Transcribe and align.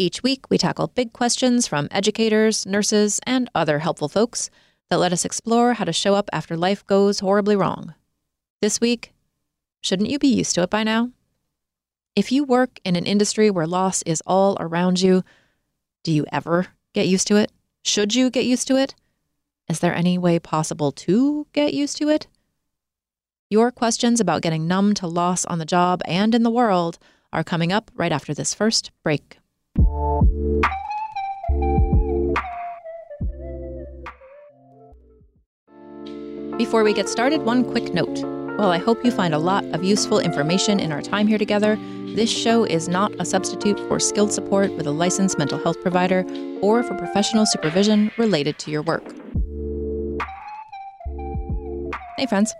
Each 0.00 0.22
week, 0.22 0.48
we 0.48 0.58
tackle 0.58 0.86
big 0.86 1.12
questions 1.12 1.66
from 1.66 1.88
educators, 1.90 2.64
nurses, 2.64 3.18
and 3.26 3.50
other 3.52 3.80
helpful 3.80 4.08
folks 4.08 4.48
that 4.90 5.00
let 5.00 5.12
us 5.12 5.24
explore 5.24 5.74
how 5.74 5.84
to 5.84 5.92
show 5.92 6.14
up 6.14 6.30
after 6.32 6.56
life 6.56 6.86
goes 6.86 7.18
horribly 7.18 7.56
wrong. 7.56 7.94
This 8.62 8.80
week, 8.80 9.12
shouldn't 9.80 10.08
you 10.08 10.20
be 10.20 10.28
used 10.28 10.54
to 10.54 10.62
it 10.62 10.70
by 10.70 10.84
now? 10.84 11.10
If 12.14 12.30
you 12.30 12.44
work 12.44 12.78
in 12.84 12.94
an 12.94 13.06
industry 13.06 13.50
where 13.50 13.66
loss 13.66 14.02
is 14.02 14.22
all 14.24 14.56
around 14.60 15.00
you, 15.00 15.24
do 16.04 16.12
you 16.12 16.24
ever 16.30 16.68
get 16.94 17.08
used 17.08 17.26
to 17.26 17.36
it? 17.36 17.50
Should 17.84 18.14
you 18.14 18.30
get 18.30 18.44
used 18.44 18.68
to 18.68 18.76
it? 18.76 18.94
Is 19.68 19.80
there 19.80 19.94
any 19.94 20.16
way 20.16 20.38
possible 20.38 20.92
to 20.92 21.48
get 21.52 21.74
used 21.74 21.96
to 21.96 22.08
it? 22.08 22.28
Your 23.50 23.72
questions 23.72 24.20
about 24.20 24.42
getting 24.42 24.68
numb 24.68 24.94
to 24.94 25.08
loss 25.08 25.44
on 25.46 25.58
the 25.58 25.64
job 25.64 26.02
and 26.04 26.36
in 26.36 26.44
the 26.44 26.52
world 26.52 27.00
are 27.32 27.42
coming 27.42 27.72
up 27.72 27.90
right 27.96 28.12
after 28.12 28.32
this 28.32 28.54
first 28.54 28.92
break. 29.02 29.38
Before 36.58 36.82
we 36.82 36.92
get 36.92 37.08
started, 37.08 37.42
one 37.42 37.64
quick 37.64 37.94
note. 37.94 38.18
While 38.58 38.70
I 38.70 38.78
hope 38.78 39.04
you 39.04 39.12
find 39.12 39.32
a 39.32 39.38
lot 39.38 39.64
of 39.66 39.84
useful 39.84 40.18
information 40.18 40.80
in 40.80 40.90
our 40.90 41.00
time 41.00 41.28
here 41.28 41.38
together, 41.38 41.78
this 42.16 42.28
show 42.28 42.64
is 42.64 42.88
not 42.88 43.12
a 43.20 43.24
substitute 43.24 43.78
for 43.86 44.00
skilled 44.00 44.32
support 44.32 44.72
with 44.72 44.86
a 44.88 44.90
licensed 44.90 45.38
mental 45.38 45.62
health 45.62 45.80
provider 45.80 46.24
or 46.60 46.82
for 46.82 46.96
professional 46.96 47.46
supervision 47.46 48.10
related 48.18 48.58
to 48.58 48.72
your 48.72 48.82
work. 48.82 49.04
Hey, 52.16 52.26
friends. 52.26 52.52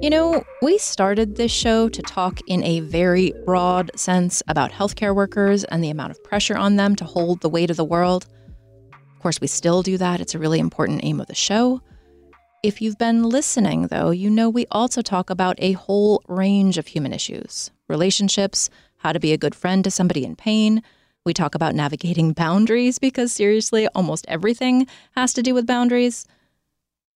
You 0.00 0.10
know, 0.10 0.44
we 0.62 0.78
started 0.78 1.34
this 1.34 1.50
show 1.50 1.88
to 1.88 2.02
talk 2.02 2.38
in 2.46 2.62
a 2.62 2.78
very 2.78 3.32
broad 3.44 3.90
sense 3.96 4.44
about 4.46 4.70
healthcare 4.70 5.12
workers 5.12 5.64
and 5.64 5.82
the 5.82 5.90
amount 5.90 6.12
of 6.12 6.22
pressure 6.22 6.56
on 6.56 6.76
them 6.76 6.94
to 6.96 7.04
hold 7.04 7.40
the 7.40 7.48
weight 7.48 7.68
of 7.68 7.76
the 7.76 7.84
world. 7.84 8.28
Of 8.92 9.18
course, 9.20 9.40
we 9.40 9.48
still 9.48 9.82
do 9.82 9.98
that. 9.98 10.20
It's 10.20 10.36
a 10.36 10.38
really 10.38 10.60
important 10.60 11.00
aim 11.02 11.20
of 11.20 11.26
the 11.26 11.34
show. 11.34 11.82
If 12.62 12.80
you've 12.80 12.96
been 12.96 13.24
listening, 13.24 13.88
though, 13.88 14.10
you 14.10 14.30
know 14.30 14.48
we 14.48 14.66
also 14.70 15.02
talk 15.02 15.30
about 15.30 15.56
a 15.58 15.72
whole 15.72 16.22
range 16.28 16.78
of 16.78 16.86
human 16.86 17.12
issues 17.12 17.72
relationships, 17.88 18.70
how 18.98 19.12
to 19.12 19.18
be 19.18 19.32
a 19.32 19.38
good 19.38 19.56
friend 19.56 19.82
to 19.82 19.90
somebody 19.90 20.24
in 20.24 20.36
pain. 20.36 20.80
We 21.26 21.34
talk 21.34 21.56
about 21.56 21.74
navigating 21.74 22.32
boundaries 22.34 23.00
because, 23.00 23.32
seriously, 23.32 23.88
almost 23.96 24.26
everything 24.28 24.86
has 25.16 25.32
to 25.32 25.42
do 25.42 25.54
with 25.54 25.66
boundaries. 25.66 26.24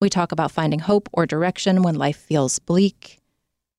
We 0.02 0.10
talk 0.10 0.32
about 0.32 0.50
finding 0.50 0.80
hope 0.80 1.08
or 1.12 1.26
direction 1.26 1.82
when 1.82 1.94
life 1.94 2.16
feels 2.16 2.58
bleak. 2.58 3.20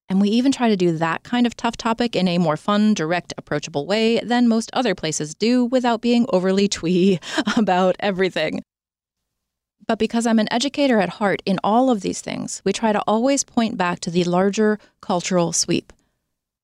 And 0.08 0.22
we 0.22 0.30
even 0.30 0.54
try 0.54 0.70
to 0.70 0.78
do 0.78 0.96
that 0.96 1.24
kind 1.24 1.46
of 1.46 1.58
tough 1.58 1.76
topic 1.76 2.16
in 2.16 2.30
a 2.30 2.38
more 2.38 2.56
fun, 2.56 2.94
direct, 2.94 3.34
approachable 3.38 3.86
way 3.86 4.22
than 4.22 4.48
most 4.48 4.70
other 4.72 4.96
places 4.96 5.36
do 5.36 5.66
without 5.66 6.00
being 6.00 6.26
overly 6.32 6.68
twee 6.70 7.20
about 7.58 7.98
everything. 8.00 8.62
But 9.86 10.00
because 10.00 10.26
I'm 10.26 10.40
an 10.40 10.48
educator 10.50 11.02
at 11.02 11.10
heart 11.10 11.44
in 11.46 11.60
all 11.62 11.90
of 11.90 12.00
these 12.00 12.22
things, 12.22 12.62
we 12.64 12.72
try 12.72 12.94
to 12.94 13.04
always 13.06 13.44
point 13.44 13.76
back 13.76 14.00
to 14.00 14.10
the 14.10 14.24
larger 14.24 14.80
cultural 15.02 15.52
sweep. 15.52 15.92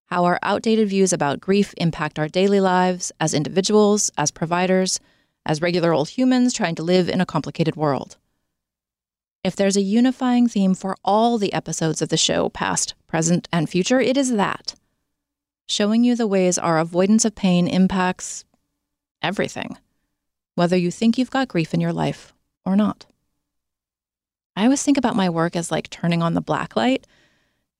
How 0.05 0.23
our 0.23 0.39
outdated 0.41 0.87
views 0.87 1.11
about 1.11 1.41
grief 1.41 1.73
impact 1.75 2.17
our 2.17 2.29
daily 2.29 2.61
lives 2.61 3.11
as 3.19 3.33
individuals, 3.33 4.09
as 4.17 4.31
providers, 4.31 5.01
as 5.45 5.61
regular 5.61 5.91
old 5.91 6.07
humans 6.07 6.53
trying 6.53 6.75
to 6.75 6.83
live 6.83 7.09
in 7.09 7.19
a 7.19 7.25
complicated 7.25 7.75
world. 7.75 8.15
If 9.49 9.55
there's 9.55 9.77
a 9.77 9.81
unifying 9.81 10.47
theme 10.47 10.75
for 10.75 10.95
all 11.03 11.39
the 11.39 11.53
episodes 11.53 12.03
of 12.03 12.09
the 12.09 12.17
show, 12.17 12.49
past, 12.49 12.93
present, 13.07 13.49
and 13.51 13.67
future, 13.67 13.99
it 13.99 14.15
is 14.15 14.33
that 14.33 14.75
showing 15.65 16.03
you 16.03 16.15
the 16.15 16.27
ways 16.27 16.59
our 16.59 16.77
avoidance 16.77 17.25
of 17.25 17.33
pain 17.33 17.67
impacts 17.67 18.45
everything, 19.23 19.75
whether 20.53 20.77
you 20.77 20.91
think 20.91 21.17
you've 21.17 21.31
got 21.31 21.47
grief 21.47 21.73
in 21.73 21.81
your 21.81 21.91
life 21.91 22.31
or 22.63 22.75
not. 22.75 23.07
I 24.55 24.65
always 24.65 24.83
think 24.83 24.99
about 24.99 25.15
my 25.15 25.31
work 25.31 25.55
as 25.55 25.71
like 25.71 25.89
turning 25.89 26.21
on 26.21 26.35
the 26.35 26.41
black 26.41 26.75
light, 26.75 27.07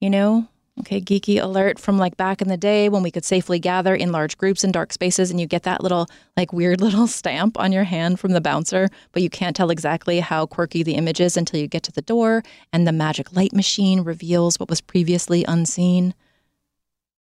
you 0.02 0.10
know? 0.10 0.48
Okay, 0.82 1.02
geeky 1.02 1.42
alert 1.42 1.78
from 1.78 1.98
like 1.98 2.16
back 2.16 2.42
in 2.42 2.48
the 2.48 2.56
day 2.56 2.88
when 2.88 3.04
we 3.04 3.12
could 3.12 3.26
safely 3.26 3.60
gather 3.60 3.94
in 3.94 4.14
large 4.14 4.38
groups 4.38 4.64
in 4.64 4.72
dark 4.72 4.94
spaces 4.94 5.30
and 5.30 5.40
you 5.40 5.46
get 5.46 5.64
that 5.64 5.84
little 5.84 6.08
like 6.38 6.54
weird 6.54 6.80
little 6.82 7.08
stamp 7.08 7.60
on 7.60 7.72
your 7.74 7.84
hand 7.84 8.20
from 8.20 8.32
the 8.32 8.42
bouncer, 8.42 8.88
but 9.12 9.22
you 9.22 9.30
can't 9.30 9.56
tell 9.56 9.72
exactly 9.72 10.22
how 10.22 10.46
quirky 10.46 10.82
the 10.82 10.96
image 10.96 11.20
is 11.20 11.36
until 11.36 11.60
you 11.60 11.68
get 11.68 11.84
to 11.84 11.92
the 11.92 12.02
door 12.02 12.44
and 12.72 12.88
the 12.88 12.94
magic 12.94 13.36
light 13.36 13.54
machine 13.54 14.02
reveals 14.02 14.60
what 14.60 14.70
was 14.70 14.80
previously 14.80 15.44
unseen. 15.46 16.14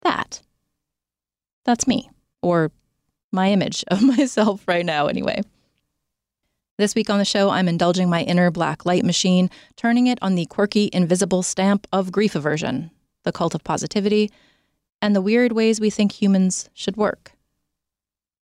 That. 0.03 0.41
That's 1.65 1.87
me, 1.87 2.09
or 2.41 2.71
my 3.31 3.51
image 3.51 3.83
of 3.87 4.01
myself 4.17 4.67
right 4.67 4.85
now, 4.85 5.07
anyway. 5.07 5.41
This 6.77 6.93
week 6.93 7.09
on 7.09 7.17
the 7.17 7.25
show, 7.25 7.49
I'm 7.49 7.67
indulging 7.67 8.07
my 8.07 8.21
inner 8.21 8.51
black 8.51 8.85
light 8.85 9.03
machine, 9.03 9.49
turning 9.75 10.05
it 10.05 10.19
on 10.21 10.35
the 10.35 10.45
quirky, 10.45 10.91
invisible 10.93 11.41
stamp 11.41 11.87
of 11.91 12.11
grief 12.11 12.35
aversion, 12.35 12.91
the 13.27 13.31
cult 13.33 13.53
of 13.53 13.63
positivity, 13.63 14.31
and 15.01 15.13
the 15.13 15.21
weird 15.21 15.51
ways 15.51 15.81
we 15.81 15.89
think 15.89 16.13
humans 16.13 16.69
should 16.73 16.95
work. 16.95 17.33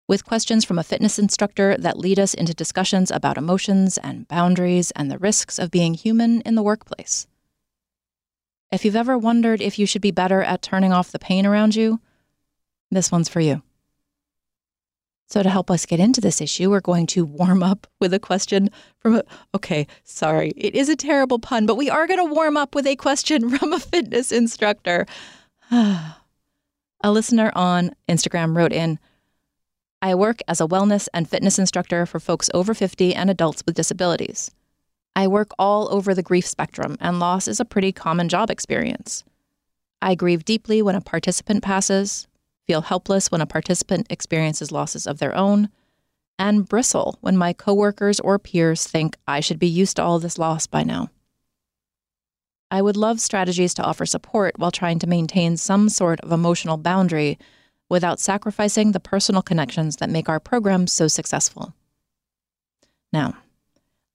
With 0.10 0.26
questions 0.26 0.66
from 0.66 0.78
a 0.78 0.84
fitness 0.84 1.18
instructor 1.18 1.78
that 1.78 1.98
lead 1.98 2.20
us 2.20 2.34
into 2.34 2.54
discussions 2.54 3.10
about 3.10 3.38
emotions 3.38 3.98
and 3.98 4.28
boundaries 4.28 4.92
and 4.92 5.10
the 5.10 5.18
risks 5.18 5.58
of 5.58 5.72
being 5.72 5.94
human 5.94 6.42
in 6.42 6.56
the 6.56 6.62
workplace. 6.62 7.28
If 8.74 8.84
you've 8.84 8.98
ever 8.98 9.18
wondered 9.18 9.62
if 9.62 9.80
you 9.80 9.86
should 9.86 10.02
be 10.02 10.12
better 10.12 10.44
at 10.44 10.62
turning 10.62 10.92
off 10.92 11.14
the 11.14 11.18
pain 11.20 11.46
around 11.46 11.76
you, 11.76 12.02
this 12.92 13.10
one's 13.10 13.30
for 13.30 13.40
you. 13.40 13.64
So, 15.28 15.42
to 15.42 15.50
help 15.50 15.72
us 15.72 15.86
get 15.86 16.00
into 16.00 16.22
this 16.22 16.42
issue, 16.42 16.70
we're 16.70 16.82
going 16.82 17.08
to 17.08 17.26
warm 17.26 17.64
up 17.64 17.88
with 18.00 18.14
a 18.14 18.20
question 18.20 18.70
from 19.00 19.16
a. 19.16 19.24
Okay, 19.56 19.88
sorry, 20.04 20.52
it 20.56 20.76
is 20.76 20.90
a 20.90 20.96
terrible 20.96 21.40
pun, 21.40 21.66
but 21.66 21.76
we 21.76 21.90
are 21.90 22.08
going 22.08 22.20
to 22.20 22.34
warm 22.34 22.58
up 22.58 22.76
with 22.76 22.86
a 22.86 22.96
question 22.96 23.50
from 23.58 23.74
a 23.74 23.80
fitness 23.80 24.32
instructor. 24.32 25.06
a 25.72 26.16
listener 27.04 27.52
on 27.56 27.92
Instagram 28.08 28.56
wrote 28.56 28.74
in 28.74 29.00
I 30.04 30.16
work 30.16 30.42
as 30.50 30.60
a 30.60 30.68
wellness 30.68 31.08
and 31.14 31.30
fitness 31.30 31.58
instructor 31.58 32.06
for 32.06 32.20
folks 32.20 32.50
over 32.54 32.74
50 32.74 33.16
and 33.16 33.30
adults 33.30 33.64
with 33.66 33.76
disabilities. 33.76 34.52
I 35.16 35.28
work 35.28 35.52
all 35.58 35.88
over 35.94 36.14
the 36.14 36.22
grief 36.22 36.46
spectrum, 36.46 36.98
and 37.00 37.22
loss 37.22 37.48
is 37.48 37.62
a 37.62 37.66
pretty 37.66 37.94
common 37.94 38.28
job 38.28 38.50
experience. 38.50 39.24
I 40.02 40.16
grieve 40.16 40.44
deeply 40.44 40.82
when 40.82 40.96
a 40.96 41.02
participant 41.02 41.64
passes, 41.64 42.28
feel 42.68 42.82
helpless 42.82 43.32
when 43.32 43.42
a 43.42 43.46
participant 43.46 44.08
experiences 44.10 44.72
losses 44.72 45.06
of 45.06 45.20
their 45.20 45.36
own, 45.36 45.70
and 46.40 46.68
bristle 46.68 47.18
when 47.22 47.38
my 47.38 47.54
coworkers 47.54 48.20
or 48.20 48.40
peers 48.40 48.86
think 48.86 49.16
I 49.28 49.40
should 49.40 49.60
be 49.60 49.68
used 49.68 49.98
to 49.98 50.04
all 50.04 50.20
this 50.20 50.38
loss 50.38 50.68
by 50.68 50.84
now. 50.84 51.10
I 52.72 52.82
would 52.82 52.98
love 52.98 53.22
strategies 53.22 53.74
to 53.76 53.84
offer 53.84 54.06
support 54.06 54.58
while 54.58 54.72
trying 54.72 54.98
to 55.00 55.08
maintain 55.08 55.58
some 55.58 55.90
sort 55.90 56.20
of 56.22 56.32
emotional 56.32 56.78
boundary 56.78 57.38
without 57.88 58.20
sacrificing 58.20 58.92
the 58.92 59.00
personal 59.00 59.44
connections 59.44 59.98
that 59.98 60.10
make 60.10 60.28
our 60.28 60.40
program 60.40 60.88
so 60.88 61.08
successful. 61.08 61.76
Now, 63.12 63.38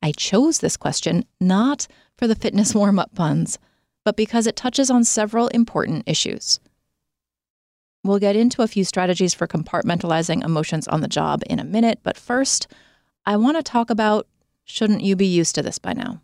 I 0.03 0.11
chose 0.11 0.59
this 0.59 0.77
question 0.77 1.25
not 1.41 1.87
for 2.17 2.27
the 2.27 2.35
fitness 2.35 2.75
warm 2.75 2.99
up 2.99 3.15
puns, 3.15 3.59
but 4.05 4.17
because 4.17 4.49
it 4.49 4.57
touches 4.57 4.91
on 4.91 5.05
several 5.05 5.49
important 5.49 6.03
issues. 6.07 6.59
We'll 8.05 8.19
get 8.19 8.37
into 8.37 8.63
a 8.63 8.69
few 8.69 8.85
strategies 8.85 9.35
for 9.35 9.47
compartmentalizing 9.47 10.45
emotions 10.45 10.87
on 10.89 11.01
the 11.01 11.09
job 11.09 11.43
in 11.47 11.59
a 11.59 11.65
minute, 11.65 12.01
but 12.03 12.17
first, 12.17 12.69
I 13.27 13.37
want 13.37 13.57
to 13.57 13.63
talk 13.63 13.91
about 13.91 14.27
shouldn't 14.65 15.03
you 15.03 15.17
be 15.17 15.27
used 15.27 15.55
to 15.57 15.63
this 15.63 15.79
by 15.79 15.93
now? 15.93 16.21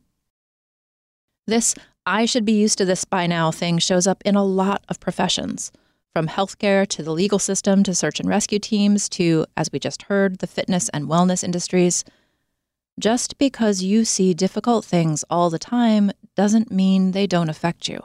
This 1.47 1.75
I 2.07 2.27
should 2.27 2.45
be 2.45 2.53
used 2.53 2.79
to 2.79 2.85
this 2.85 3.05
by 3.05 3.27
now 3.27 3.51
thing 3.51 3.79
shows 3.79 4.07
up 4.07 4.23
in 4.25 4.35
a 4.35 4.45
lot 4.45 4.85
of 4.89 5.01
professions, 5.01 5.73
from 6.13 6.29
healthcare 6.29 6.87
to 6.89 7.03
the 7.03 7.13
legal 7.13 7.39
system 7.39 7.83
to 7.83 7.95
search 7.95 8.21
and 8.21 8.29
rescue 8.29 8.59
teams 8.59 9.09
to, 9.11 9.47
as 9.57 9.71
we 9.73 9.79
just 9.79 10.03
heard, 10.03 10.39
the 10.39 10.47
fitness 10.47 10.89
and 10.91 11.07
wellness 11.07 11.43
industries. 11.43 12.05
Just 13.01 13.37
because 13.39 13.83
you 13.83 14.05
see 14.05 14.33
difficult 14.33 14.85
things 14.85 15.25
all 15.29 15.51
the 15.51 15.59
time 15.59 16.13
doesn't 16.37 16.71
mean 16.71 17.11
they 17.11 17.27
don't 17.27 17.49
affect 17.49 17.89
you. 17.89 18.01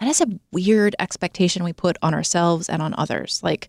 That 0.00 0.08
is 0.08 0.20
a 0.20 0.38
weird 0.52 0.94
expectation 0.98 1.64
we 1.64 1.72
put 1.72 1.96
on 2.02 2.14
ourselves 2.14 2.68
and 2.68 2.80
on 2.80 2.94
others. 2.96 3.40
Like, 3.42 3.68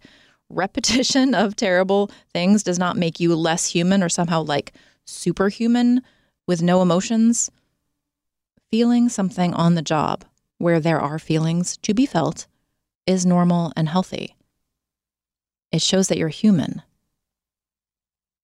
repetition 0.50 1.34
of 1.36 1.56
terrible 1.56 2.12
things 2.34 2.64
does 2.64 2.80
not 2.80 2.98
make 2.98 3.20
you 3.20 3.36
less 3.36 3.66
human 3.66 4.04
or 4.04 4.10
somehow 4.10 4.44
like 4.44 4.74
superhuman 5.06 6.02
with 6.48 6.62
no 6.62 6.82
emotions. 6.82 7.50
Feeling 8.72 9.10
something 9.10 9.54
on 9.54 9.76
the 9.76 9.82
job 9.82 10.26
where 10.60 10.80
there 10.80 11.00
are 11.00 11.18
feelings 11.18 11.78
to 11.78 11.94
be 11.94 12.06
felt 12.06 12.46
is 13.08 13.26
normal 13.26 13.74
and 13.76 13.90
healthy. 13.90 14.36
It 15.72 15.82
shows 15.82 16.08
that 16.08 16.18
you're 16.18 16.30
human 16.30 16.84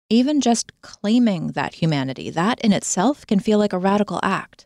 even 0.10 0.40
just 0.42 0.72
claiming 0.82 1.48
that 1.50 1.76
humanity, 1.76 2.30
that 2.30 2.60
in 2.62 2.72
itself 2.72 3.26
can 3.26 3.40
feel 3.40 3.58
like 3.58 3.74
a 3.74 3.78
radical 3.78 4.20
act. 4.22 4.65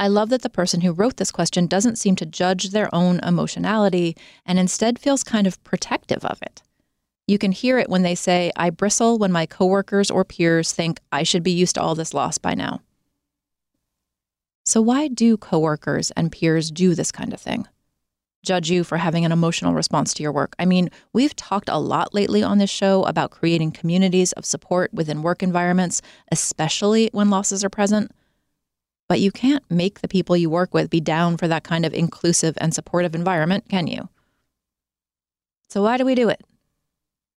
I 0.00 0.08
love 0.08 0.30
that 0.30 0.40
the 0.40 0.48
person 0.48 0.80
who 0.80 0.92
wrote 0.92 1.18
this 1.18 1.30
question 1.30 1.66
doesn't 1.66 1.98
seem 1.98 2.16
to 2.16 2.24
judge 2.24 2.70
their 2.70 2.88
own 2.94 3.20
emotionality 3.20 4.16
and 4.46 4.58
instead 4.58 4.98
feels 4.98 5.22
kind 5.22 5.46
of 5.46 5.62
protective 5.62 6.24
of 6.24 6.40
it. 6.40 6.62
You 7.26 7.36
can 7.36 7.52
hear 7.52 7.78
it 7.78 7.90
when 7.90 8.00
they 8.00 8.14
say, 8.14 8.50
I 8.56 8.70
bristle 8.70 9.18
when 9.18 9.30
my 9.30 9.44
coworkers 9.44 10.10
or 10.10 10.24
peers 10.24 10.72
think 10.72 11.00
I 11.12 11.22
should 11.22 11.42
be 11.42 11.50
used 11.50 11.74
to 11.74 11.82
all 11.82 11.94
this 11.94 12.14
loss 12.14 12.38
by 12.38 12.54
now. 12.54 12.80
So, 14.64 14.80
why 14.80 15.08
do 15.08 15.36
coworkers 15.36 16.10
and 16.12 16.32
peers 16.32 16.70
do 16.70 16.94
this 16.94 17.12
kind 17.12 17.34
of 17.34 17.40
thing? 17.40 17.68
judge 18.42 18.70
you 18.70 18.82
for 18.84 18.96
having 18.96 19.26
an 19.26 19.32
emotional 19.32 19.74
response 19.74 20.14
to 20.14 20.22
your 20.22 20.32
work. 20.32 20.56
I 20.58 20.64
mean, 20.64 20.90
we've 21.12 21.36
talked 21.36 21.68
a 21.68 21.76
lot 21.76 22.14
lately 22.14 22.42
on 22.42 22.56
this 22.56 22.70
show 22.70 23.02
about 23.02 23.30
creating 23.30 23.72
communities 23.72 24.32
of 24.32 24.46
support 24.46 24.94
within 24.94 25.20
work 25.20 25.42
environments, 25.42 26.00
especially 26.32 27.10
when 27.12 27.28
losses 27.28 27.62
are 27.62 27.68
present. 27.68 28.12
But 29.10 29.18
you 29.18 29.32
can't 29.32 29.68
make 29.68 30.02
the 30.02 30.06
people 30.06 30.36
you 30.36 30.48
work 30.48 30.72
with 30.72 30.88
be 30.88 31.00
down 31.00 31.36
for 31.36 31.48
that 31.48 31.64
kind 31.64 31.84
of 31.84 31.92
inclusive 31.92 32.56
and 32.60 32.72
supportive 32.72 33.12
environment, 33.12 33.64
can 33.68 33.88
you? 33.88 34.08
So, 35.68 35.82
why 35.82 35.96
do 35.96 36.04
we 36.04 36.14
do 36.14 36.28
it? 36.28 36.40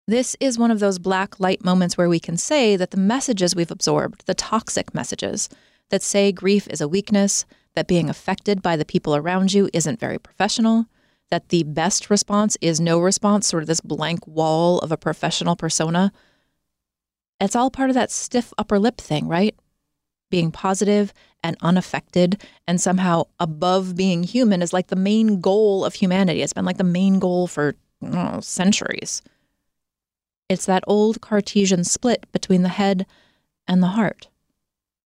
This 0.08 0.38
is 0.40 0.60
one 0.60 0.70
of 0.70 0.80
those 0.80 1.00
black 1.00 1.40
light 1.40 1.66
moments 1.66 1.98
where 1.98 2.10
we 2.10 2.20
can 2.20 2.38
say 2.38 2.76
that 2.76 2.92
the 2.92 2.98
messages 2.98 3.56
we've 3.56 3.72
absorbed, 3.72 4.28
the 4.28 4.36
toxic 4.36 4.94
messages 4.94 5.50
that 5.90 6.04
say 6.04 6.32
grief 6.32 6.68
is 6.68 6.80
a 6.80 6.88
weakness, 6.88 7.44
that 7.74 7.88
being 7.88 8.08
affected 8.08 8.62
by 8.62 8.76
the 8.76 8.86
people 8.86 9.16
around 9.16 9.52
you 9.52 9.68
isn't 9.74 10.00
very 10.00 10.20
professional, 10.20 10.86
that 11.32 11.50
the 11.50 11.64
best 11.64 12.08
response 12.12 12.56
is 12.62 12.80
no 12.80 13.00
response, 13.00 13.48
sort 13.48 13.64
of 13.64 13.68
this 13.68 13.82
blank 13.82 14.28
wall 14.28 14.78
of 14.82 14.92
a 14.92 14.98
professional 14.98 15.56
persona. 15.56 16.12
It's 17.42 17.56
all 17.56 17.72
part 17.72 17.90
of 17.90 17.96
that 17.96 18.12
stiff 18.12 18.54
upper 18.60 18.78
lip 18.78 18.98
thing, 18.98 19.28
right? 19.28 19.56
Being 20.34 20.52
positive 20.52 21.14
and 21.44 21.56
unaffected 21.62 22.42
and 22.68 22.82
somehow 22.82 23.26
above 23.40 23.96
being 23.96 24.24
human 24.24 24.64
is 24.64 24.74
like 24.74 24.88
the 24.88 24.96
main 24.96 25.42
goal 25.42 25.86
of 25.86 25.94
humanity. 25.94 26.42
It's 26.42 26.54
been 26.54 26.66
like 26.66 26.78
the 26.78 26.84
main 26.84 27.20
goal 27.20 27.46
for 27.46 27.76
know, 28.02 28.40
centuries. 28.42 29.22
It's 30.50 30.66
that 30.66 30.84
old 30.88 31.22
Cartesian 31.22 31.84
split 31.84 32.26
between 32.32 32.64
the 32.64 32.70
head 32.70 33.06
and 33.68 33.84
the 33.84 33.94
heart. 33.94 34.28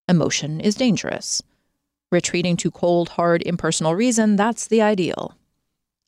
Emotion 0.07 0.61
is 0.61 0.75
dangerous. 0.75 1.43
Retreating 2.09 2.55
to 2.55 2.71
cold, 2.71 3.09
hard, 3.09 3.41
impersonal 3.41 3.95
reason, 3.95 4.37
that's 4.37 4.65
the 4.65 4.81
ideal. 4.81 5.35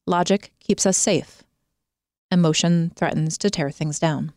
Logic 0.08 0.50
keeps 0.62 0.86
us 0.86 0.96
safe. 0.96 1.44
Emotion 2.32 2.94
threatens 2.96 3.38
to 3.40 3.50
tear 3.50 3.70
things 3.70 4.00
down. 4.00 4.32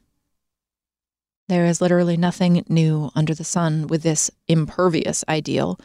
There 1.48 1.66
is 1.66 1.80
literally 1.80 2.16
nothing 2.16 2.64
new 2.68 3.10
under 3.14 3.34
the 3.34 3.44
sun 3.44 3.86
with 3.86 4.02
this 4.02 4.30
impervious 4.48 5.24
ideal, 5.28 5.78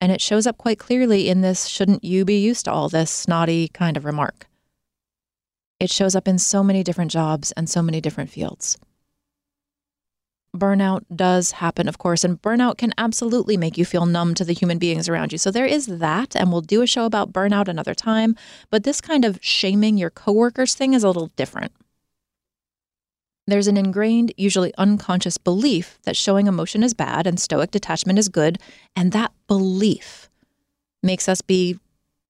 and 0.00 0.10
it 0.10 0.20
shows 0.20 0.46
up 0.46 0.58
quite 0.58 0.78
clearly 0.78 1.28
in 1.28 1.40
this 1.40 1.66
shouldn't 1.66 2.04
you 2.04 2.24
be 2.24 2.38
used 2.38 2.64
to 2.64 2.72
all 2.72 2.88
this 2.88 3.10
snotty 3.10 3.68
kind 3.68 3.96
of 3.96 4.04
remark. 4.04 4.46
It 5.78 5.90
shows 5.90 6.14
up 6.14 6.28
in 6.28 6.38
so 6.38 6.62
many 6.62 6.82
different 6.82 7.10
jobs 7.10 7.52
and 7.52 7.68
so 7.68 7.82
many 7.82 8.00
different 8.00 8.30
fields 8.30 8.78
burnout 10.56 11.04
does 11.14 11.52
happen, 11.52 11.88
of 11.88 11.98
course, 11.98 12.24
and 12.24 12.40
burnout 12.42 12.78
can 12.78 12.92
absolutely 12.98 13.56
make 13.56 13.78
you 13.78 13.84
feel 13.84 14.06
numb 14.06 14.34
to 14.34 14.44
the 14.44 14.52
human 14.52 14.78
beings 14.78 15.08
around 15.08 15.32
you. 15.32 15.38
So 15.38 15.50
there 15.50 15.66
is 15.66 15.86
that, 15.86 16.36
and 16.36 16.50
we'll 16.52 16.60
do 16.60 16.82
a 16.82 16.86
show 16.86 17.06
about 17.06 17.32
burnout 17.32 17.68
another 17.68 17.94
time. 17.94 18.36
But 18.70 18.84
this 18.84 19.00
kind 19.00 19.24
of 19.24 19.38
shaming 19.42 19.96
your 19.96 20.10
coworkers 20.10 20.74
thing 20.74 20.94
is 20.94 21.02
a 21.02 21.06
little 21.06 21.30
different. 21.36 21.72
There's 23.46 23.66
an 23.66 23.76
ingrained, 23.76 24.32
usually 24.36 24.72
unconscious 24.78 25.36
belief 25.36 25.98
that 26.04 26.16
showing 26.16 26.46
emotion 26.46 26.82
is 26.82 26.94
bad 26.94 27.26
and 27.26 27.40
stoic 27.40 27.72
detachment 27.72 28.18
is 28.18 28.28
good, 28.28 28.58
and 28.94 29.12
that 29.12 29.32
belief 29.48 30.30
makes 31.02 31.28
us 31.28 31.42
be 31.42 31.78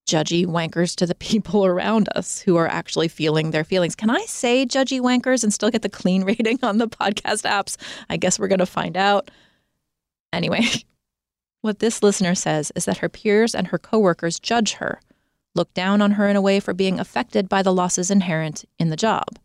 judgy 0.09 0.47
wankers 0.47 0.97
to 0.97 1.07
the 1.07 1.14
people 1.16 1.64
around 1.66 2.09
us 2.14 2.40
who 2.40 2.57
are 2.57 2.66
actually 2.66 3.09
feeling 3.09 3.50
their 3.50 3.64
feelings. 3.64 3.95
Can 3.95 4.11
I 4.11 4.25
say 4.26 4.64
judgy 4.64 5.00
wankers 5.00 5.42
and 5.42 5.52
still 5.52 5.71
get 5.71 5.83
the 5.83 5.88
clean 5.88 6.25
rating 6.25 6.59
on 6.62 6.78
the 6.78 6.88
podcast 6.88 7.42
apps? 7.42 7.76
I 8.09 8.16
guess 8.16 8.38
we're 8.38 8.49
going 8.49 8.59
to 8.59 8.66
find 8.66 8.97
out. 8.97 9.31
Anyway, 10.33 10.64
what 11.61 11.78
this 11.78 12.02
listener 12.02 12.35
says 12.35 12.73
is 12.75 12.87
that 12.87 12.99
her 12.99 13.09
peers 13.11 13.54
and 13.54 13.69
her 13.69 13.78
coworkers 13.78 14.40
judge 14.40 14.75
her, 14.75 15.00
look 15.54 15.73
down 15.75 16.00
on 16.00 16.12
her 16.12 16.28
in 16.28 16.37
a 16.37 16.40
way 16.40 16.59
for 16.59 16.73
being 16.73 16.99
affected 16.99 17.50
by 17.50 17.62
the 17.62 17.73
losses 17.73 18.11
inherent 18.11 18.64
in 18.78 18.88
the 18.88 18.97
job. 18.97 19.38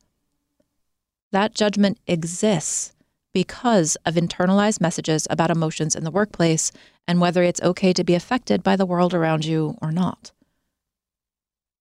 That 1.32 1.54
judgment 1.54 2.00
exists 2.08 2.94
because 3.34 3.98
of 4.06 4.16
internalized 4.16 4.82
messages 4.82 5.28
about 5.30 5.52
emotions 5.52 5.96
in 5.96 6.04
the 6.04 6.12
workplace 6.12 6.72
and 7.08 7.22
whether 7.22 7.44
it's 7.44 7.62
okay 7.62 7.94
to 7.94 8.04
be 8.04 8.16
affected 8.16 8.64
by 8.64 8.76
the 8.76 8.86
world 8.86 9.14
around 9.14 9.46
you 9.46 9.78
or 9.82 9.92
not. 9.92 10.32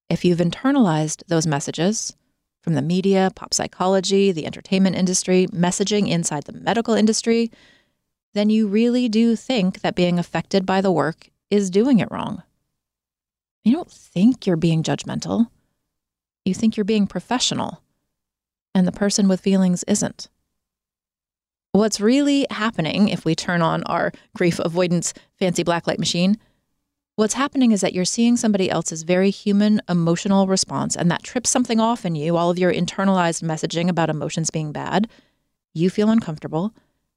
If 0.09 0.25
you've 0.25 0.39
internalized 0.39 1.23
those 1.29 1.47
messages 1.47 2.17
from 2.61 2.75
the 2.75 2.83
media, 2.83 3.31
pop 3.35 3.55
psychology, 3.55 4.33
the 4.33 4.47
entertainment 4.47 4.97
industry, 4.97 5.47
messaging 5.53 6.09
inside 6.09 6.45
the 6.45 6.53
medical 6.53 6.95
industry, 6.95 7.51
then 8.35 8.51
you 8.51 8.69
really 8.69 9.09
do 9.09 9.35
think 9.35 9.81
that 9.81 9.95
being 9.95 10.19
affected 10.19 10.67
by 10.67 10.81
the 10.81 10.93
work 10.93 11.31
is 11.51 11.71
doing 11.71 12.01
it 12.01 12.11
wrong. 12.11 12.43
You 13.65 13.73
don't 13.73 13.91
think 13.91 14.47
you're 14.47 14.57
being 14.57 14.83
judgmental. 14.83 15.49
You 16.45 16.55
think 16.55 16.77
you're 16.77 16.85
being 16.85 17.07
professional, 17.07 17.83
and 18.77 18.87
the 18.87 18.93
person 18.93 19.27
with 19.27 19.41
feelings 19.41 19.83
isn't. 19.89 20.29
What's 21.73 22.01
really 22.01 22.47
happening 22.51 23.09
if 23.09 23.25
we 23.25 23.35
turn 23.35 23.61
on 23.61 23.83
our 23.85 24.13
grief 24.37 24.61
avoidance 24.61 25.13
fancy 25.39 25.65
blacklight 25.65 25.99
machine 25.99 26.39
What's 27.17 27.33
happening 27.33 27.73
is 27.73 27.81
that 27.81 27.95
you're 27.95 28.05
seeing 28.05 28.37
somebody 28.37 28.71
else's 28.71 29.03
very 29.03 29.31
human 29.31 29.81
emotional 29.89 30.47
response, 30.47 30.95
and 30.95 31.11
that 31.11 31.23
trips 31.23 31.49
something 31.49 31.81
off 31.81 32.05
in 32.05 32.15
you, 32.15 32.37
all 32.37 32.51
of 32.51 32.59
your 32.59 32.71
internalized 32.71 33.43
messaging 33.43 33.89
about 33.89 34.11
emotions 34.11 34.51
being 34.51 34.71
bad. 34.71 35.09
You 35.73 35.89
feel 35.89 36.11
uncomfortable, 36.11 36.75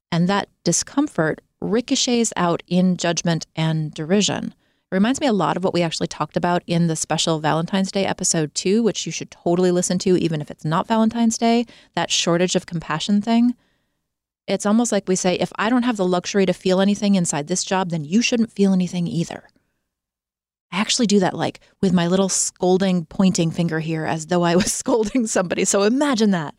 and 0.09 0.29
that 0.29 0.47
discomfort 0.63 1.41
ricochets 1.59 2.31
out 2.37 2.63
in 2.65 2.95
judgment 2.95 3.45
and 3.57 3.93
derision. 3.93 4.55
It 4.91 4.95
reminds 4.95 5.21
me 5.21 5.27
a 5.27 5.33
lot 5.33 5.55
of 5.55 5.63
what 5.63 5.73
we 5.73 5.83
actually 5.83 6.07
talked 6.07 6.35
about 6.35 6.63
in 6.65 6.87
the 6.87 6.95
special 6.95 7.39
Valentine's 7.39 7.91
Day 7.91 8.05
episode 8.07 8.55
two, 8.55 8.81
which 8.81 9.05
you 9.05 9.11
should 9.11 9.29
totally 9.29 9.69
listen 9.69 9.99
to, 9.99 10.17
even 10.17 10.41
if 10.41 10.49
it's 10.49 10.65
not 10.65 10.87
Valentine's 10.87 11.37
Day, 11.37 11.67
that 11.93 12.09
shortage 12.09 12.55
of 12.55 12.65
compassion 12.65 13.21
thing. 13.21 13.55
It's 14.47 14.65
almost 14.65 14.91
like 14.91 15.07
we 15.07 15.15
say, 15.15 15.35
if 15.35 15.51
I 15.57 15.69
don't 15.69 15.83
have 15.83 15.97
the 15.97 16.07
luxury 16.07 16.47
to 16.47 16.53
feel 16.53 16.81
anything 16.81 17.13
inside 17.13 17.45
this 17.45 17.63
job, 17.63 17.91
then 17.91 18.03
you 18.03 18.23
shouldn't 18.23 18.51
feel 18.51 18.73
anything 18.73 19.05
either. 19.05 19.47
I 20.71 20.79
actually 20.79 21.05
do 21.05 21.19
that 21.19 21.35
like 21.35 21.59
with 21.81 21.93
my 21.93 22.07
little 22.07 22.29
scolding 22.29 23.05
pointing 23.05 23.51
finger 23.51 23.79
here 23.79 24.05
as 24.05 24.25
though 24.25 24.41
I 24.41 24.55
was 24.55 24.73
scolding 24.73 25.27
somebody. 25.27 25.65
So 25.65 25.83
imagine 25.83 26.31
that. 26.31 26.55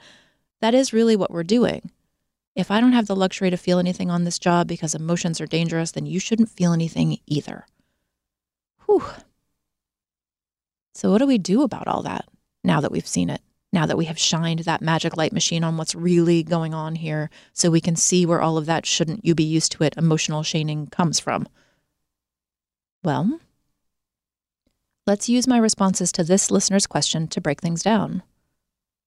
That 0.60 0.74
is 0.74 0.92
really 0.92 1.16
what 1.16 1.32
we're 1.32 1.42
doing. 1.42 1.90
If 2.54 2.70
I 2.70 2.80
don't 2.80 2.92
have 2.92 3.08
the 3.08 3.16
luxury 3.16 3.50
to 3.50 3.56
feel 3.56 3.80
anything 3.80 4.08
on 4.08 4.22
this 4.22 4.38
job 4.38 4.68
because 4.68 4.94
emotions 4.94 5.40
are 5.40 5.46
dangerous, 5.46 5.90
then 5.90 6.06
you 6.06 6.20
shouldn't 6.20 6.50
feel 6.50 6.72
anything 6.72 7.18
either. 7.26 7.66
Whew. 8.90 9.04
So, 10.96 11.12
what 11.12 11.18
do 11.18 11.26
we 11.26 11.38
do 11.38 11.62
about 11.62 11.86
all 11.86 12.02
that 12.02 12.28
now 12.64 12.80
that 12.80 12.90
we've 12.90 13.06
seen 13.06 13.30
it? 13.30 13.40
Now 13.72 13.86
that 13.86 13.96
we 13.96 14.06
have 14.06 14.18
shined 14.18 14.60
that 14.60 14.82
magic 14.82 15.16
light 15.16 15.32
machine 15.32 15.62
on 15.62 15.76
what's 15.76 15.94
really 15.94 16.42
going 16.42 16.74
on 16.74 16.96
here, 16.96 17.30
so 17.52 17.70
we 17.70 17.80
can 17.80 17.94
see 17.94 18.26
where 18.26 18.40
all 18.40 18.58
of 18.58 18.66
that 18.66 18.84
shouldn't 18.84 19.24
you 19.24 19.36
be 19.36 19.44
used 19.44 19.70
to 19.72 19.84
it 19.84 19.94
emotional 19.96 20.42
shaming 20.42 20.88
comes 20.88 21.20
from? 21.20 21.46
Well, 23.04 23.38
let's 25.06 25.28
use 25.28 25.46
my 25.46 25.58
responses 25.58 26.10
to 26.12 26.24
this 26.24 26.50
listener's 26.50 26.88
question 26.88 27.28
to 27.28 27.40
break 27.40 27.60
things 27.60 27.84
down. 27.84 28.24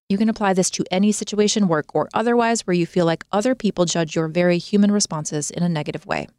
You 0.07 0.17
can 0.17 0.29
apply 0.29 0.53
this 0.53 0.69
to 0.71 0.85
any 0.91 1.11
situation, 1.11 1.67
work, 1.67 1.93
or 1.93 2.07
otherwise, 2.13 2.65
where 2.65 2.73
you 2.73 2.85
feel 2.85 3.05
like 3.05 3.25
other 3.33 3.53
people 3.53 3.83
judge 3.83 4.15
your 4.15 4.29
very 4.29 4.59
human 4.59 4.91
responses 4.91 5.51
in 5.51 5.61
a 5.61 5.67
negative 5.67 6.05
way. 6.05 6.29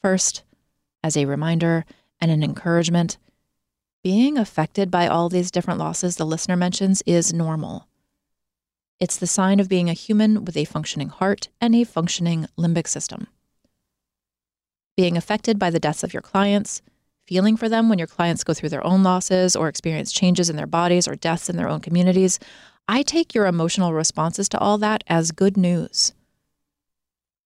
First, 0.00 0.42
as 1.02 1.16
a 1.16 1.24
reminder 1.24 1.84
and 2.20 2.30
an 2.30 2.42
encouragement, 2.42 3.18
being 4.02 4.36
affected 4.36 4.90
by 4.90 5.06
all 5.06 5.28
these 5.28 5.50
different 5.50 5.78
losses 5.78 6.16
the 6.16 6.26
listener 6.26 6.56
mentions 6.56 7.02
is 7.06 7.32
normal. 7.32 7.86
It's 8.98 9.16
the 9.16 9.26
sign 9.26 9.60
of 9.60 9.68
being 9.68 9.88
a 9.88 9.94
human 9.94 10.44
with 10.44 10.56
a 10.56 10.64
functioning 10.64 11.08
heart 11.08 11.48
and 11.60 11.74
a 11.74 11.84
functioning 11.84 12.46
limbic 12.58 12.86
system. 12.86 13.26
Being 14.96 15.16
affected 15.16 15.58
by 15.58 15.70
the 15.70 15.80
deaths 15.80 16.04
of 16.04 16.12
your 16.12 16.22
clients, 16.22 16.82
feeling 17.26 17.56
for 17.56 17.68
them 17.68 17.88
when 17.88 17.98
your 17.98 18.06
clients 18.06 18.44
go 18.44 18.54
through 18.54 18.68
their 18.68 18.86
own 18.86 19.02
losses 19.02 19.56
or 19.56 19.68
experience 19.68 20.12
changes 20.12 20.50
in 20.50 20.56
their 20.56 20.66
bodies 20.66 21.08
or 21.08 21.14
deaths 21.14 21.48
in 21.48 21.56
their 21.56 21.68
own 21.68 21.80
communities, 21.80 22.38
I 22.88 23.02
take 23.02 23.34
your 23.34 23.46
emotional 23.46 23.94
responses 23.94 24.48
to 24.50 24.58
all 24.58 24.78
that 24.78 25.04
as 25.06 25.30
good 25.30 25.56
news. 25.56 26.12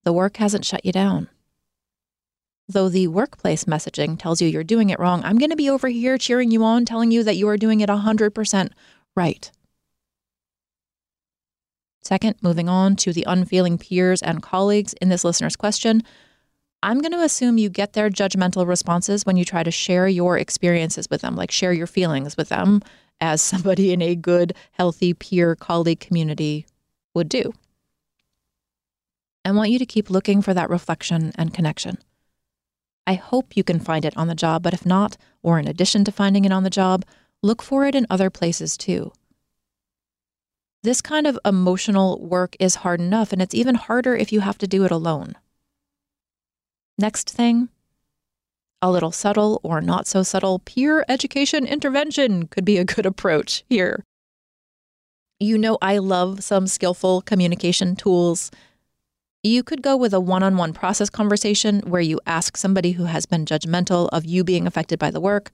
The 0.05 0.13
work 0.13 0.39
hasn't 0.39 0.65
shut 0.65 0.85
you 0.85 0.93
down. 0.93 1.29
Though 2.69 2.89
the 2.89 3.07
workplace 3.07 3.65
messaging 3.65 4.19
tells 4.19 4.43
you 4.43 4.49
you're 4.49 4.65
doing 4.65 4.91
it 4.91 4.99
wrong, 4.99 5.23
I'm 5.25 5.39
going 5.39 5.51
to 5.51 5.57
be 5.57 5.71
over 5.71 5.89
here 5.89 6.19
cheering 6.19 6.51
you 6.51 6.65
on, 6.65 6.85
telling 6.85 7.13
you 7.13 7.23
that 7.23 7.37
you 7.37 7.49
are 7.49 7.57
doing 7.57 7.81
it 7.81 7.89
100% 7.89 8.71
right. 9.15 9.51
Second, 12.03 12.37
moving 12.43 12.69
on 12.69 12.97
to 12.97 13.13
the 13.13 13.25
unfeeling 13.27 13.79
peers 13.79 14.23
and 14.23 14.43
colleagues 14.43 14.95
in 15.01 15.09
this 15.09 15.25
listener's 15.25 15.57
question, 15.57 16.03
I'm 16.83 17.01
going 17.01 17.13
to 17.13 17.23
assume 17.23 17.59
you 17.59 17.69
get 17.69 17.95
their 17.95 18.11
judgmental 18.11 18.67
responses 18.67 19.25
when 19.25 19.37
you 19.37 19.45
try 19.45 19.63
to 19.63 19.71
share 19.71 20.07
your 20.07 20.39
experiences 20.39 21.09
with 21.11 21.23
them, 21.23 21.35
like 21.35 21.51
share 21.51 21.73
your 21.73 21.87
feelings 21.87 22.37
with 22.37 22.49
them 22.49 22.83
as 23.21 23.43
somebody 23.43 23.93
in 23.93 24.03
a 24.03 24.15
good, 24.15 24.55
healthy 24.73 25.15
peer 25.15 25.57
colleague 25.57 26.01
community 26.01 26.67
would 27.15 27.29
do. 27.29 27.53
I 29.45 29.53
want 29.53 29.71
you 29.71 29.79
to 29.79 29.87
keep 29.87 30.11
looking 30.11 30.43
for 30.43 30.53
that 30.55 30.71
reflection 30.71 31.33
and 31.37 31.55
connection. 31.55 31.99
I 33.07 33.15
hope 33.15 33.57
you 33.57 33.63
can 33.63 33.79
find 33.79 34.05
it 34.05 34.17
on 34.17 34.29
the 34.29 34.35
job, 34.35 34.63
but 34.63 34.75
if 34.75 34.85
not, 34.85 35.17
or 35.43 35.59
in 35.59 35.69
addition 35.69 36.05
to 36.05 36.13
finding 36.13 36.45
it 36.45 36.53
on 36.53 36.65
the 36.65 36.71
job, 36.71 37.05
look 37.43 37.63
for 37.63 37.87
it 37.87 37.95
in 37.95 38.07
other 38.11 38.31
places 38.31 38.77
too. 38.77 39.13
This 40.83 41.01
kind 41.01 41.27
of 41.27 41.39
emotional 41.45 42.21
work 42.21 42.57
is 42.59 42.77
hard 42.77 43.01
enough, 43.01 43.33
and 43.33 43.41
it's 43.41 43.55
even 43.55 43.75
harder 43.75 44.15
if 44.15 44.33
you 44.33 44.41
have 44.41 44.59
to 44.59 44.67
do 44.67 44.85
it 44.85 44.91
alone. 44.91 45.35
Next 46.99 47.31
thing, 47.31 47.69
a 48.83 48.91
little 48.91 49.13
subtle 49.13 49.61
or 49.63 49.81
not 49.81 50.07
so 50.07 50.23
subtle 50.23 50.61
peer 50.61 51.05
education 51.09 51.67
intervention 51.67 52.47
could 52.47 52.65
be 52.65 52.79
a 52.79 52.85
good 52.85 53.07
approach 53.07 53.65
here. 53.69 54.05
You 55.39 55.59
know, 55.59 55.77
I 55.83 55.99
love 55.99 56.43
some 56.43 56.67
skillful 56.67 57.21
communication 57.23 57.97
tools 57.97 58.51
you 59.47 59.62
could 59.62 59.83
go 59.83 59.97
with 59.97 60.12
a 60.12 60.21
one 60.21 60.43
on 60.43 60.57
one 60.57 60.73
process 60.73 61.11
conversation 61.11 61.81
where 61.81 62.00
you 62.00 62.21
ask 62.26 62.57
somebody 62.57 62.93
who 62.93 63.05
has 63.05 63.26
been 63.26 63.45
judgmental 63.45 64.09
of 64.12 64.25
you 64.25 64.45
being 64.45 64.67
affected 64.67 64.99
by 64.99 65.11
the 65.11 65.21
work. 65.21 65.50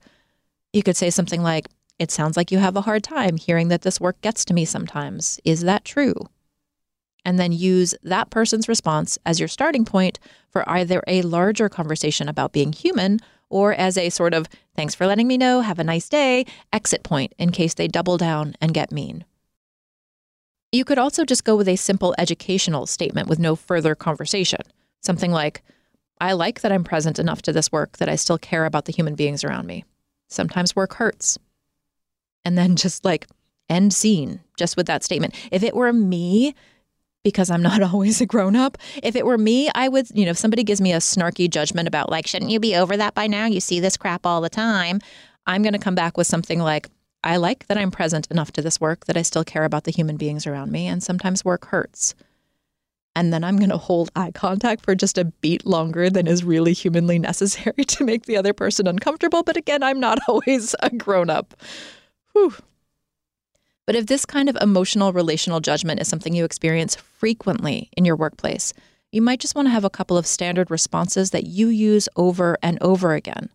You 0.73 0.83
could 0.83 0.97
say 0.97 1.09
something 1.09 1.43
like, 1.43 1.67
It 1.99 2.11
sounds 2.11 2.35
like 2.35 2.51
you 2.51 2.57
have 2.57 2.75
a 2.75 2.81
hard 2.81 3.03
time 3.03 3.37
hearing 3.37 3.67
that 3.69 3.83
this 3.83 4.01
work 4.01 4.19
gets 4.21 4.43
to 4.45 4.53
me 4.53 4.65
sometimes. 4.65 5.39
Is 5.45 5.61
that 5.61 5.85
true? 5.85 6.13
And 7.25 7.39
then 7.39 7.51
use 7.51 7.95
that 8.03 8.29
person's 8.29 8.67
response 8.67 9.17
as 9.25 9.39
your 9.39 9.47
starting 9.47 9.85
point 9.85 10.19
for 10.49 10.67
either 10.69 11.01
a 11.07 11.21
larger 11.21 11.69
conversation 11.69 12.27
about 12.27 12.51
being 12.51 12.73
human 12.73 13.19
or 13.49 13.73
as 13.73 13.97
a 13.97 14.09
sort 14.09 14.33
of, 14.33 14.49
thanks 14.75 14.95
for 14.95 15.05
letting 15.07 15.27
me 15.27 15.37
know, 15.37 15.61
have 15.61 15.79
a 15.79 15.83
nice 15.83 16.09
day, 16.09 16.45
exit 16.73 17.03
point 17.03 17.33
in 17.37 17.51
case 17.51 17.75
they 17.75 17.87
double 17.87 18.17
down 18.17 18.55
and 18.59 18.73
get 18.73 18.91
mean. 18.91 19.23
You 20.73 20.83
could 20.83 20.97
also 20.97 21.23
just 21.23 21.43
go 21.43 21.55
with 21.55 21.67
a 21.67 21.75
simple 21.75 22.15
educational 22.17 22.87
statement 22.87 23.27
with 23.27 23.37
no 23.37 23.55
further 23.55 23.93
conversation. 23.93 24.59
Something 25.01 25.31
like, 25.31 25.61
I 26.19 26.33
like 26.33 26.61
that 26.61 26.71
I'm 26.71 26.83
present 26.83 27.19
enough 27.19 27.43
to 27.43 27.53
this 27.53 27.71
work 27.71 27.97
that 27.97 28.09
I 28.09 28.15
still 28.15 28.39
care 28.39 28.65
about 28.65 28.85
the 28.85 28.91
human 28.91 29.13
beings 29.13 29.43
around 29.43 29.67
me. 29.67 29.85
Sometimes 30.29 30.75
work 30.75 30.95
hurts. 30.95 31.37
And 32.43 32.57
then 32.57 32.75
just 32.75 33.05
like 33.05 33.27
end 33.69 33.93
scene, 33.93 34.39
just 34.57 34.75
with 34.75 34.87
that 34.87 35.03
statement. 35.03 35.35
If 35.51 35.61
it 35.61 35.75
were 35.75 35.93
me, 35.93 36.55
because 37.23 37.51
I'm 37.51 37.61
not 37.61 37.83
always 37.93 38.19
a 38.19 38.25
grown 38.25 38.55
up, 38.55 38.79
if 39.03 39.15
it 39.15 39.27
were 39.27 39.37
me, 39.37 39.69
I 39.75 39.89
would, 39.89 40.09
you 40.15 40.25
know, 40.25 40.31
if 40.31 40.39
somebody 40.39 40.63
gives 40.63 40.81
me 40.81 40.91
a 40.91 40.97
snarky 40.97 41.47
judgment 41.51 41.87
about, 41.87 42.09
like, 42.09 42.25
shouldn't 42.25 42.49
you 42.49 42.59
be 42.59 42.75
over 42.75 42.97
that 42.97 43.13
by 43.13 43.27
now? 43.27 43.45
You 43.45 43.59
see 43.59 43.79
this 43.79 43.95
crap 43.95 44.25
all 44.25 44.41
the 44.41 44.49
time. 44.49 45.01
I'm 45.45 45.61
going 45.61 45.73
to 45.73 45.79
come 45.79 45.95
back 45.95 46.17
with 46.17 46.25
something 46.25 46.59
like, 46.59 46.87
I 47.23 47.37
like 47.37 47.67
that 47.67 47.77
I'm 47.77 47.91
present 47.91 48.27
enough 48.29 48.51
to 48.53 48.61
this 48.61 48.81
work 48.81 49.05
that 49.05 49.17
I 49.17 49.21
still 49.21 49.43
care 49.43 49.63
about 49.63 49.85
the 49.85 49.91
human 49.91 50.17
beings 50.17 50.45
around 50.45 50.71
me, 50.71 50.87
and 50.87 51.01
sometimes 51.01 51.45
work 51.45 51.67
hurts. 51.67 52.15
And 53.15 53.31
then 53.31 53.43
I'm 53.43 53.57
going 53.57 53.69
to 53.69 53.77
hold 53.77 54.11
eye 54.15 54.31
contact 54.31 54.83
for 54.83 54.95
just 54.95 55.17
a 55.17 55.25
beat 55.25 55.65
longer 55.65 56.09
than 56.09 56.27
is 56.27 56.43
really 56.43 56.73
humanly 56.73 57.19
necessary 57.19 57.83
to 57.87 58.03
make 58.03 58.25
the 58.25 58.37
other 58.37 58.53
person 58.53 58.87
uncomfortable. 58.87 59.43
But 59.43 59.57
again, 59.57 59.83
I'm 59.83 59.99
not 59.99 60.19
always 60.27 60.75
a 60.81 60.89
grown 60.89 61.29
up. 61.29 61.53
Whew. 62.33 62.55
But 63.85 63.95
if 63.95 64.07
this 64.07 64.25
kind 64.25 64.49
of 64.49 64.57
emotional 64.61 65.13
relational 65.13 65.59
judgment 65.59 66.01
is 66.01 66.07
something 66.07 66.33
you 66.33 66.45
experience 66.45 66.95
frequently 66.95 67.89
in 67.97 68.05
your 68.05 68.15
workplace, 68.15 68.73
you 69.11 69.21
might 69.21 69.39
just 69.39 69.55
want 69.55 69.67
to 69.67 69.71
have 69.71 69.85
a 69.85 69.89
couple 69.89 70.17
of 70.17 70.25
standard 70.25 70.71
responses 70.71 71.31
that 71.31 71.45
you 71.45 71.67
use 71.67 72.09
over 72.15 72.57
and 72.63 72.77
over 72.81 73.13
again. 73.13 73.49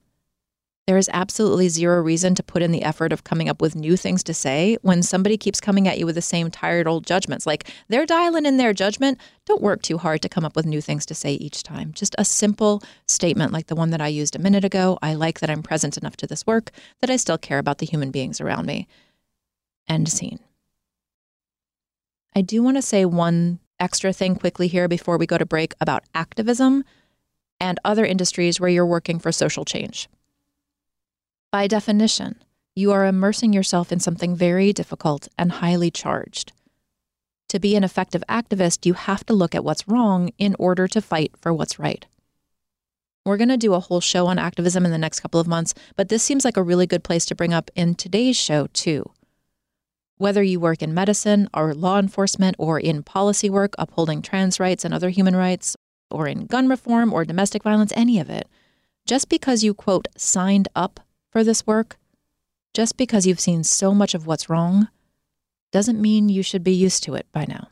There 0.89 0.97
is 0.97 1.11
absolutely 1.13 1.69
zero 1.69 2.01
reason 2.01 2.35
to 2.35 2.43
put 2.43 2.63
in 2.63 2.73
the 2.73 2.83
effort 2.83 3.13
of 3.13 3.23
coming 3.23 3.51
up 3.51 3.61
with 3.61 3.77
new 3.77 3.95
things 3.95 4.23
to 4.23 4.33
say 4.33 4.79
when 4.81 5.03
somebody 5.03 5.37
keeps 5.37 5.61
coming 5.61 5.87
at 5.87 5.99
you 5.99 6.07
with 6.07 6.15
the 6.15 6.23
same 6.23 6.51
tired 6.51 6.89
old 6.89 7.05
judgments. 7.05 7.47
Like 7.47 7.71
they're 7.89 8.07
dialing 8.07 8.47
in 8.47 8.57
their 8.57 8.73
judgment. 8.73 9.19
Don't 9.45 9.61
work 9.61 9.83
too 9.83 9.99
hard 9.99 10.23
to 10.23 10.31
come 10.31 10.47
up 10.47 10.57
with 10.57 10.65
new 10.65 10.81
things 10.81 11.05
to 11.05 11.15
say 11.15 11.35
each 11.35 11.63
time. 11.63 11.93
Just 11.93 12.15
a 12.17 12.25
simple 12.25 12.83
statement 13.07 13.53
like 13.53 13.67
the 13.67 13.75
one 13.75 13.91
that 13.91 14.01
I 14.01 14.09
used 14.09 14.35
a 14.35 14.39
minute 14.39 14.65
ago 14.65 14.99
I 15.03 15.13
like 15.13 15.41
that 15.41 15.51
I'm 15.51 15.63
present 15.63 15.99
enough 15.99 16.17
to 16.17 16.27
this 16.27 16.47
work 16.47 16.71
that 17.03 17.11
I 17.11 17.17
still 17.17 17.37
care 17.37 17.59
about 17.59 17.81
the 17.81 17.87
human 17.87 18.11
beings 18.11 18.41
around 18.41 18.65
me. 18.65 18.89
End 19.89 20.09
scene. 20.09 20.41
I 22.35 22.41
do 22.41 22.63
want 22.63 22.79
to 22.79 22.83
say 22.83 23.05
one 23.05 23.59
extra 23.79 24.15
thing 24.15 24.37
quickly 24.37 24.69
here 24.69 24.89
before 24.89 25.19
we 25.19 25.27
go 25.27 25.37
to 25.37 25.45
break 25.45 25.75
about 25.83 26.05
activism 26.15 26.83
and 27.61 27.79
other 27.85 28.07
industries 28.07 28.59
where 28.59 28.71
you're 28.71 28.87
working 28.87 29.19
for 29.19 29.33
social 29.33 29.67
change. 29.67 30.09
By 31.51 31.67
definition, 31.67 32.43
you 32.77 32.93
are 32.93 33.07
immersing 33.07 33.55
yourself 33.55 33.91
in 33.91 34.01
something 34.01 34.37
very 34.37 34.71
difficult 34.75 35.29
and 35.39 35.51
highly 35.51 35.91
charged. 35.91 36.53
To 37.49 37.59
be 37.59 37.75
an 37.75 37.83
effective 37.83 38.23
activist, 38.29 38.85
you 38.85 38.93
have 38.93 39.25
to 39.25 39.33
look 39.33 39.55
at 39.55 39.65
what's 39.65 39.89
wrong 39.89 40.31
in 40.37 40.55
order 40.59 40.87
to 40.89 41.01
fight 41.01 41.33
for 41.41 41.55
what's 41.55 41.79
right. 41.79 42.05
We're 43.25 43.39
going 43.39 43.49
to 43.49 43.57
do 43.57 43.73
a 43.73 43.81
whole 43.81 44.03
show 44.03 44.27
on 44.27 44.39
activism 44.39 44.85
in 44.85 44.91
the 44.91 44.99
next 44.99 45.21
couple 45.21 45.41
of 45.41 45.47
months, 45.47 45.73
but 45.97 46.11
this 46.11 46.23
seems 46.23 46.45
like 46.45 46.59
a 46.59 46.63
really 46.63 46.87
good 46.87 47.03
place 47.03 47.25
to 47.27 47.35
bring 47.35 47.55
up 47.55 47.71
in 47.75 47.95
today's 47.95 48.37
show, 48.37 48.67
too. 48.75 49.11
Whether 50.19 50.43
you 50.43 50.61
work 50.61 50.83
in 50.83 50.93
medicine 50.93 51.49
or 51.55 51.73
law 51.73 51.99
enforcement 51.99 52.57
or 52.59 52.79
in 52.79 53.03
policy 53.03 53.49
work 53.49 53.75
upholding 53.79 54.21
trans 54.21 54.61
rights 54.61 54.85
and 54.85 54.93
other 54.93 55.09
human 55.09 55.35
rights, 55.35 55.77
or 56.11 56.29
in 56.29 56.45
gun 56.45 56.69
reform 56.69 57.11
or 57.11 57.25
domestic 57.25 57.63
violence, 57.63 57.93
any 57.97 58.21
of 58.21 58.29
it, 58.29 58.49
just 59.07 59.31
because 59.31 59.65
you, 59.65 59.73
quote, 59.73 60.09
signed 60.15 60.69
up 60.77 61.01
for 61.31 61.45
this 61.45 61.67
work, 61.67 61.99
just 62.75 62.97
because 62.97 63.27
you've 63.27 63.41
seen 63.41 63.65
so 63.65 63.93
much 63.93 64.15
of 64.15 64.27
what's 64.27 64.49
wrong, 64.49 64.89
doesn't 65.73 66.01
mean 66.01 66.29
you 66.29 66.43
should 66.43 66.65
be 66.65 66.73
used 66.73 67.03
to 67.05 67.15
it 67.15 67.27
by 67.33 67.45
now. 67.47 67.69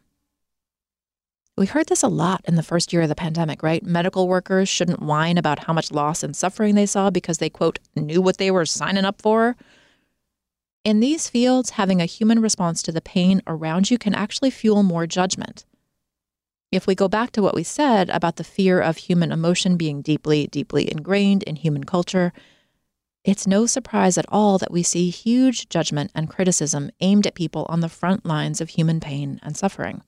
We 1.56 1.64
heard 1.64 1.86
this 1.86 2.02
a 2.02 2.08
lot 2.08 2.42
in 2.44 2.56
the 2.56 2.62
first 2.62 2.92
year 2.92 3.02
of 3.02 3.08
the 3.08 3.14
pandemic, 3.14 3.62
right? 3.62 3.82
Medical 3.82 4.28
workers 4.28 4.68
shouldn't 4.68 5.00
whine 5.00 5.38
about 5.38 5.60
how 5.60 5.72
much 5.72 5.90
loss 5.90 6.22
and 6.22 6.36
suffering 6.36 6.74
they 6.74 6.84
saw 6.84 7.08
because 7.08 7.38
they, 7.38 7.48
quote, 7.48 7.78
knew 7.94 8.20
what 8.20 8.36
they 8.36 8.50
were 8.50 8.66
signing 8.66 9.06
up 9.06 9.22
for. 9.22 9.56
In 10.84 11.00
these 11.00 11.30
fields, 11.30 11.70
having 11.70 12.02
a 12.02 12.06
human 12.06 12.40
response 12.40 12.82
to 12.82 12.92
the 12.92 13.00
pain 13.00 13.40
around 13.46 13.90
you 13.90 13.96
can 13.96 14.14
actually 14.14 14.50
fuel 14.50 14.82
more 14.82 15.06
judgment. 15.06 15.64
If 16.70 16.86
we 16.86 16.94
go 16.94 17.08
back 17.08 17.30
to 17.32 17.42
what 17.42 17.54
we 17.54 17.62
said 17.62 18.10
about 18.10 18.36
the 18.36 18.44
fear 18.44 18.78
of 18.78 18.98
human 18.98 19.32
emotion 19.32 19.78
being 19.78 20.02
deeply, 20.02 20.48
deeply 20.48 20.90
ingrained 20.90 21.42
in 21.44 21.56
human 21.56 21.84
culture, 21.84 22.34
it's 23.26 23.44
no 23.44 23.66
surprise 23.66 24.16
at 24.16 24.24
all 24.28 24.56
that 24.56 24.70
we 24.70 24.84
see 24.84 25.10
huge 25.10 25.68
judgment 25.68 26.12
and 26.14 26.30
criticism 26.30 26.90
aimed 27.00 27.26
at 27.26 27.34
people 27.34 27.66
on 27.68 27.80
the 27.80 27.88
front 27.88 28.24
lines 28.24 28.60
of 28.60 28.68
human 28.68 29.00
pain 29.00 29.40
and 29.42 29.56
suffering. 29.56 30.02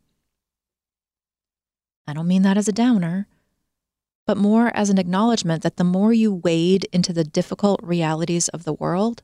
I 2.06 2.12
don't 2.12 2.28
mean 2.28 2.42
that 2.42 2.56
as 2.56 2.68
a 2.68 2.72
downer, 2.72 3.26
but 4.24 4.36
more 4.36 4.70
as 4.72 4.88
an 4.88 4.98
acknowledgement 4.98 5.64
that 5.64 5.78
the 5.78 5.84
more 5.84 6.12
you 6.12 6.32
wade 6.32 6.86
into 6.92 7.12
the 7.12 7.24
difficult 7.24 7.80
realities 7.82 8.46
of 8.50 8.62
the 8.62 8.72
world, 8.72 9.22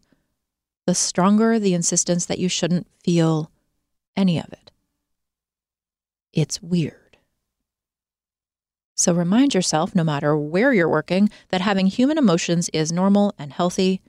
the 0.86 0.94
stronger 0.94 1.60
the 1.60 1.72
insistence 1.72 2.26
that 2.26 2.40
you 2.40 2.48
shouldn't 2.48 2.88
feel 3.04 3.52
any 4.16 4.40
of 4.40 4.52
it. 4.52 4.72
It's 6.32 6.60
weird. 6.60 7.03
So 8.94 9.12
remind 9.12 9.54
yourself, 9.54 9.94
no 9.94 10.04
matter 10.04 10.36
where 10.36 10.72
you're 10.72 10.88
working, 10.88 11.30
that 11.48 11.60
having 11.60 11.86
human 11.86 12.18
emotions 12.18 12.70
is 12.72 12.92
normal 12.92 13.34
and 13.38 13.52
healthy. 13.52 14.00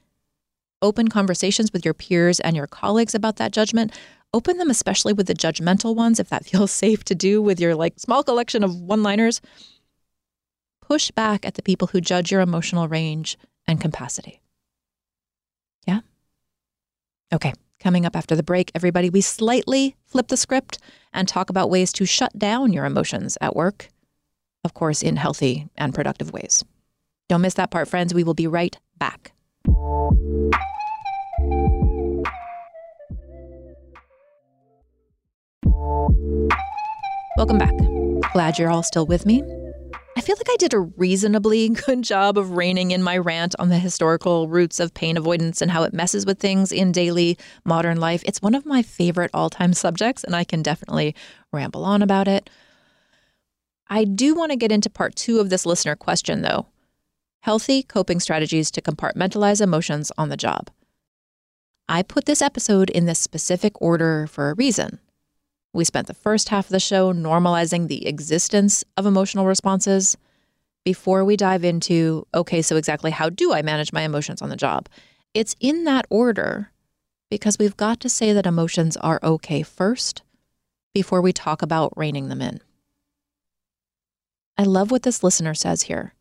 Open 0.82 1.08
conversations 1.08 1.74
with 1.74 1.84
your 1.84 1.94
peers 1.94 2.40
and 2.40 2.56
your 2.56 2.68
colleagues 2.68 3.16
about 3.16 3.38
that 3.38 3.52
judgment 3.52 3.92
Open 4.36 4.58
them 4.58 4.70
especially 4.70 5.14
with 5.14 5.28
the 5.28 5.34
judgmental 5.34 5.96
ones 5.96 6.20
if 6.20 6.28
that 6.28 6.46
feels 6.50 6.70
safe 6.70 7.06
to 7.06 7.16
do 7.16 7.42
with 7.42 7.58
your 7.58 7.74
like 7.74 7.94
small 7.98 8.22
collection 8.22 8.66
of 8.66 8.76
one-liners. 8.76 9.40
Push 10.82 11.12
back 11.12 11.46
at 11.46 11.54
the 11.54 11.62
people 11.64 11.88
who 11.88 12.02
judge 12.02 12.34
your 12.34 12.42
emotional 12.42 12.90
range 12.90 13.38
and 13.66 13.80
capacity. 13.80 14.42
Yeah? 15.88 16.02
Okay, 17.34 17.54
coming 17.80 18.06
up 18.06 18.18
after 18.18 18.36
the 18.36 18.44
break, 18.44 18.72
everybody, 18.76 19.10
we 19.10 19.22
slightly 19.22 19.96
flip 20.06 20.28
the 20.28 20.36
script 20.36 20.80
and 21.14 21.30
talk 21.30 21.50
about 21.50 21.70
ways 21.70 21.94
to 21.94 22.06
shut 22.06 22.38
down 22.38 22.74
your 22.74 22.84
emotions 22.84 23.38
at 23.40 23.56
work, 23.56 23.88
of 24.66 24.74
course, 24.74 25.02
in 25.02 25.16
healthy 25.16 25.70
and 25.78 25.94
productive 25.94 26.34
ways. 26.34 26.66
Don't 27.30 27.42
miss 27.42 27.54
that 27.54 27.72
part, 27.72 27.88
friends. 27.88 28.14
We 28.14 28.24
will 28.24 28.34
be 28.34 28.48
right 28.48 28.78
back. 28.98 29.32
Welcome 37.38 37.58
back. 37.58 37.74
Glad 38.34 38.58
you're 38.58 38.70
all 38.70 38.84
still 38.84 39.06
with 39.06 39.26
me. 39.26 39.44
I 40.18 40.22
feel 40.22 40.38
like 40.38 40.50
I 40.50 40.56
did 40.58 40.74
a 40.74 40.80
reasonably 40.80 41.68
good 41.86 42.02
job 42.02 42.38
of 42.38 42.52
reining 42.52 42.92
in 42.92 43.04
my 43.04 43.18
rant 43.18 43.54
on 43.60 43.68
the 43.68 43.78
historical 43.78 44.48
roots 44.48 44.80
of 44.80 44.94
pain 44.94 45.18
avoidance 45.18 45.62
and 45.62 45.70
how 45.70 45.84
it 45.84 45.94
messes 45.94 46.26
with 46.26 46.40
things 46.40 46.72
in 46.72 46.94
daily 46.94 47.38
modern 47.66 48.00
life. 48.00 48.24
It's 48.26 48.42
one 48.42 48.56
of 48.56 48.66
my 48.66 48.82
favorite 48.82 49.32
all 49.34 49.50
time 49.50 49.74
subjects, 49.86 50.24
and 50.24 50.36
I 50.36 50.46
can 50.46 50.62
definitely 50.62 51.16
ramble 51.52 51.84
on 51.84 52.02
about 52.02 52.28
it. 52.28 52.50
I 53.88 54.04
do 54.04 54.34
want 54.34 54.52
to 54.52 54.58
get 54.58 54.72
into 54.72 54.90
part 54.90 55.16
two 55.16 55.40
of 55.40 55.50
this 55.50 55.66
listener 55.66 55.96
question, 55.96 56.42
though 56.42 56.68
healthy 57.46 57.84
coping 57.84 58.20
strategies 58.20 58.72
to 58.72 58.82
compartmentalize 58.82 59.62
emotions 59.62 60.12
on 60.18 60.30
the 60.30 60.38
job. 60.38 60.72
I 61.88 62.02
put 62.02 62.26
this 62.26 62.42
episode 62.42 62.90
in 62.90 63.06
this 63.06 63.20
specific 63.20 63.80
order 63.80 64.26
for 64.26 64.50
a 64.50 64.56
reason. 64.56 64.98
We 65.72 65.86
spent 65.86 66.08
the 66.08 66.16
first 66.16 66.50
half 66.50 66.66
of 66.66 66.72
the 66.72 66.80
show 66.80 67.14
normalizing 67.14 67.88
the 67.88 68.08
existence 68.08 68.84
of 68.98 69.06
emotional 69.06 69.46
responses 69.46 70.18
before 70.84 71.24
we 71.24 71.38
dive 71.38 71.64
into 71.64 72.26
okay, 72.34 72.64
so 72.64 72.78
exactly 72.78 73.12
how 73.12 73.30
do 73.30 73.54
I 73.54 73.62
manage 73.62 73.94
my 73.94 74.02
emotions 74.02 74.42
on 74.42 74.50
the 74.50 74.56
job? 74.56 74.90
It's 75.36 75.56
in 75.60 75.84
that 75.84 76.08
order 76.10 76.72
because 77.30 77.60
we've 77.60 77.78
got 77.78 78.00
to 78.00 78.10
say 78.10 78.34
that 78.34 78.48
emotions 78.48 78.98
are 78.98 79.20
okay 79.22 79.62
first 79.62 80.24
before 80.96 81.22
we 81.22 81.32
talk 81.32 81.62
about 81.62 81.94
reining 81.96 82.30
them 82.30 82.42
in. 82.42 82.60
I 84.58 84.64
love 84.64 84.90
what 84.90 85.04
this 85.04 85.24
listener 85.24 85.54
says 85.54 85.84
here. 85.84 86.14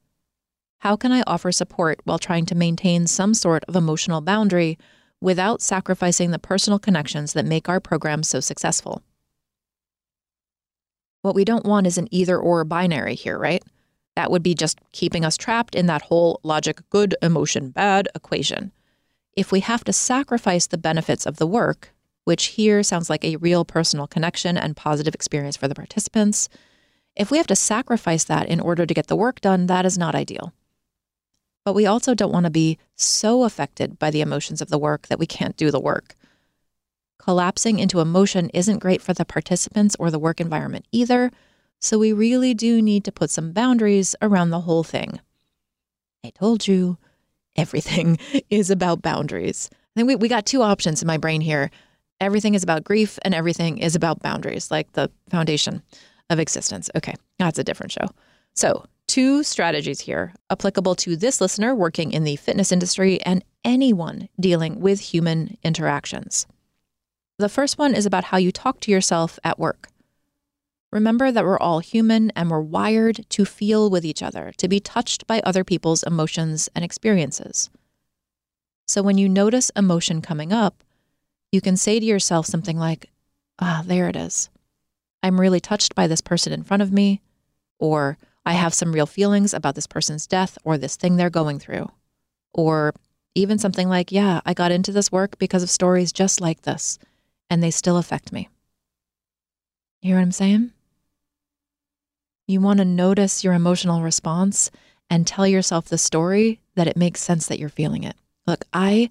How 0.79 0.97
can 0.97 1.13
I 1.13 1.23
offer 1.27 1.53
support 1.53 2.01
while 2.05 2.19
trying 2.19 2.47
to 2.47 2.55
maintain 2.55 3.07
some 3.07 3.33
sort 3.33 3.65
of 3.69 3.77
emotional 3.77 4.21
boundary 4.21 4.77
without 5.21 5.63
sacrificing 5.63 6.31
the 6.31 6.39
personal 6.39 6.79
connections 6.79 7.33
that 7.33 7.47
make 7.47 7.69
our 7.69 7.81
program 7.81 8.23
so 8.23 8.41
successful? 8.41 9.03
What 11.23 11.35
we 11.35 11.45
don't 11.45 11.65
want 11.65 11.87
is 11.87 11.97
an 11.97 12.09
either 12.11 12.39
or 12.39 12.65
binary 12.65 13.15
here, 13.15 13.39
right? 13.39 13.63
That 14.17 14.31
would 14.31 14.43
be 14.43 14.55
just 14.55 14.79
keeping 14.93 15.25
us 15.25 15.37
trapped 15.37 15.75
in 15.75 15.87
that 15.87 16.03
whole 16.03 16.41
logic 16.43 16.81
good, 16.91 17.17
emotion 17.23 17.71
bad 17.71 18.09
equation. 18.15 18.73
If 19.37 19.51
we 19.51 19.61
have 19.61 19.85
to 19.85 19.93
sacrifice 19.93 20.67
the 20.67 20.77
benefits 20.77 21.25
of 21.25 21.37
the 21.37 21.47
work, 21.47 21.95
which 22.25 22.47
here 22.47 22.83
sounds 22.83 23.09
like 23.09 23.25
a 23.25 23.37
real 23.37 23.65
personal 23.65 24.07
connection 24.07 24.59
and 24.59 24.77
positive 24.77 25.15
experience 25.15 25.57
for 25.57 25.69
the 25.69 25.75
participants, 25.75 26.49
if 27.17 27.31
we 27.31 27.39
have 27.39 27.47
to 27.47 27.57
sacrifice 27.57 28.25
that 28.25 28.49
in 28.49 28.61
order 28.61 28.87
to 28.87 28.95
get 28.95 29.07
the 29.07 29.17
work 29.17 29.41
done, 29.41 29.67
that 29.67 29.87
is 29.87 29.97
not 29.97 30.15
ideal. 30.15 30.53
But 31.65 31.75
we 31.75 31.87
also 31.87 32.15
don't 32.15 32.33
want 32.33 32.45
to 32.45 32.51
be 32.51 32.79
so 32.97 33.45
affected 33.45 33.99
by 33.99 34.11
the 34.11 34.21
emotions 34.21 34.61
of 34.61 34.69
the 34.69 34.79
work 34.79 35.07
that 35.07 35.19
we 35.19 35.27
can't 35.27 35.57
do 35.57 35.71
the 35.71 35.81
work. 35.81 36.15
Collapsing 37.19 37.79
into 37.79 38.01
emotion 38.01 38.51
isn't 38.51 38.81
great 38.81 39.01
for 39.01 39.15
the 39.15 39.25
participants 39.25 39.97
or 39.99 40.11
the 40.11 40.19
work 40.19 40.41
environment 40.41 40.87
either, 40.93 41.31
so 41.81 41.99
we 41.99 42.13
really 42.13 42.53
do 42.53 42.83
need 42.83 43.05
to 43.05 43.13
put 43.13 43.31
some 43.31 43.53
boundaries 43.53 44.15
around 44.21 44.51
the 44.51 44.63
whole 44.63 44.85
thing. 44.85 45.21
I 46.25 46.31
told 46.31 46.67
you, 46.67 46.99
everything 47.57 48.19
is 48.51 48.71
about 48.71 49.03
boundaries. 49.03 49.71
I 49.73 50.01
think 50.01 50.09
we, 50.09 50.17
we 50.17 50.29
got 50.29 50.45
two 50.45 50.63
options 50.63 51.01
in 51.01 51.07
my 51.07 51.17
brain 51.17 51.41
here. 51.41 51.71
Everything 52.21 52.55
is 52.55 52.63
about 52.63 52.85
grief 52.85 53.19
and 53.23 53.35
everything 53.35 53.79
is 53.79 53.95
about 53.95 54.21
boundaries, 54.21 54.71
like 54.71 54.93
the 54.93 55.11
foundation 55.31 55.83
of 56.31 56.39
existence. 56.39 56.91
Okay, 56.97 57.15
that's 57.39 57.59
a 57.59 57.65
different 57.65 57.93
show. 57.93 58.07
So, 58.55 58.87
two 59.07 59.43
strategies 59.43 60.01
here 60.01 60.33
applicable 60.51 60.95
to 60.97 61.17
this 61.17 61.41
listener 61.41 61.75
working 61.75 62.13
in 62.13 62.25
the 62.25 62.37
fitness 62.37 62.73
industry 62.73 63.21
and 63.23 63.45
anyone 63.65 64.29
dealing 64.39 64.81
with 64.81 65.01
human 65.01 65.57
interactions. 65.63 66.47
The 67.39 67.49
first 67.49 67.79
one 67.79 67.95
is 67.95 68.07
about 68.07 68.25
how 68.25 68.39
you 68.39 68.53
talk 68.53 68.81
to 68.81 68.93
yourself 68.93 69.39
at 69.43 69.59
work. 69.59 69.89
Remember 70.93 71.33
that 71.33 71.45
we're 71.45 71.59
all 71.59 71.81
human 71.81 72.31
and 72.37 72.49
we're 72.49 72.61
wired 72.61 73.27
to 73.31 73.45
feel 73.45 73.91
with 73.91 74.05
each 74.05 74.23
other, 74.23 74.53
to 74.59 74.69
be 74.69 74.79
touched 74.79 75.27
by 75.27 75.41
other 75.41 75.65
people's 75.65 76.05
emotions 76.05 76.69
and 76.77 76.85
experiences. 76.85 77.69
So 78.87 79.03
when 79.03 79.19
you 79.19 79.29
notice 79.29 79.71
emotion 79.71 80.23
coming 80.23 80.53
up, 80.53 80.85
you 81.51 81.61
can 81.61 81.77
say 81.77 81.99
to 81.99 82.07
yourself 82.07 82.47
something 82.47 82.79
like, 82.79 83.11
Ah, 83.59 83.83
there 83.85 84.09
it 84.09 84.15
is. 84.15 84.51
I'm 85.25 85.41
really 85.41 85.59
touched 85.59 85.95
by 85.95 86.07
this 86.07 86.21
person 86.21 86.53
in 86.53 86.65
front 86.65 86.83
of 86.83 86.93
me, 86.93 87.23
or 87.79 88.19
I 88.45 88.53
have 88.53 88.75
some 88.75 88.93
real 88.93 89.07
feelings 89.07 89.55
about 89.55 89.75
this 89.75 89.87
person's 89.87 90.27
death 90.27 90.59
or 90.65 90.77
this 90.77 90.97
thing 90.97 91.17
they're 91.17 91.31
going 91.31 91.59
through. 91.59 91.91
Or 92.53 92.93
even 93.35 93.59
something 93.59 93.89
like, 93.89 94.13
Yeah, 94.13 94.43
I 94.45 94.53
got 94.53 94.71
into 94.71 94.93
this 94.93 95.11
work 95.11 95.39
because 95.39 95.63
of 95.63 95.71
stories 95.71 96.13
just 96.13 96.43
like 96.43 96.63
this 96.63 96.99
and 97.49 97.63
they 97.63 97.71
still 97.71 97.97
affect 97.97 98.35
me. 98.35 98.51
You 100.03 100.09
hear 100.09 100.17
what 100.17 100.25
I'm 100.25 100.33
saying? 100.33 100.73
You 102.47 102.61
want 102.61 102.81
to 102.81 102.85
notice 102.85 103.43
your 103.43 103.55
emotional 103.55 104.03
response 104.03 104.71
and 105.09 105.27
tell 105.27 105.47
yourself 105.47 105.87
the 105.87 105.97
story 105.97 106.61
that 106.75 106.87
it 106.87 106.99
makes 106.99 107.23
sense 107.23 107.47
that 107.47 107.59
you're 107.59 107.71
feeling 107.71 108.05
it. 108.05 108.17
Look, 108.47 108.67
I 108.75 109.09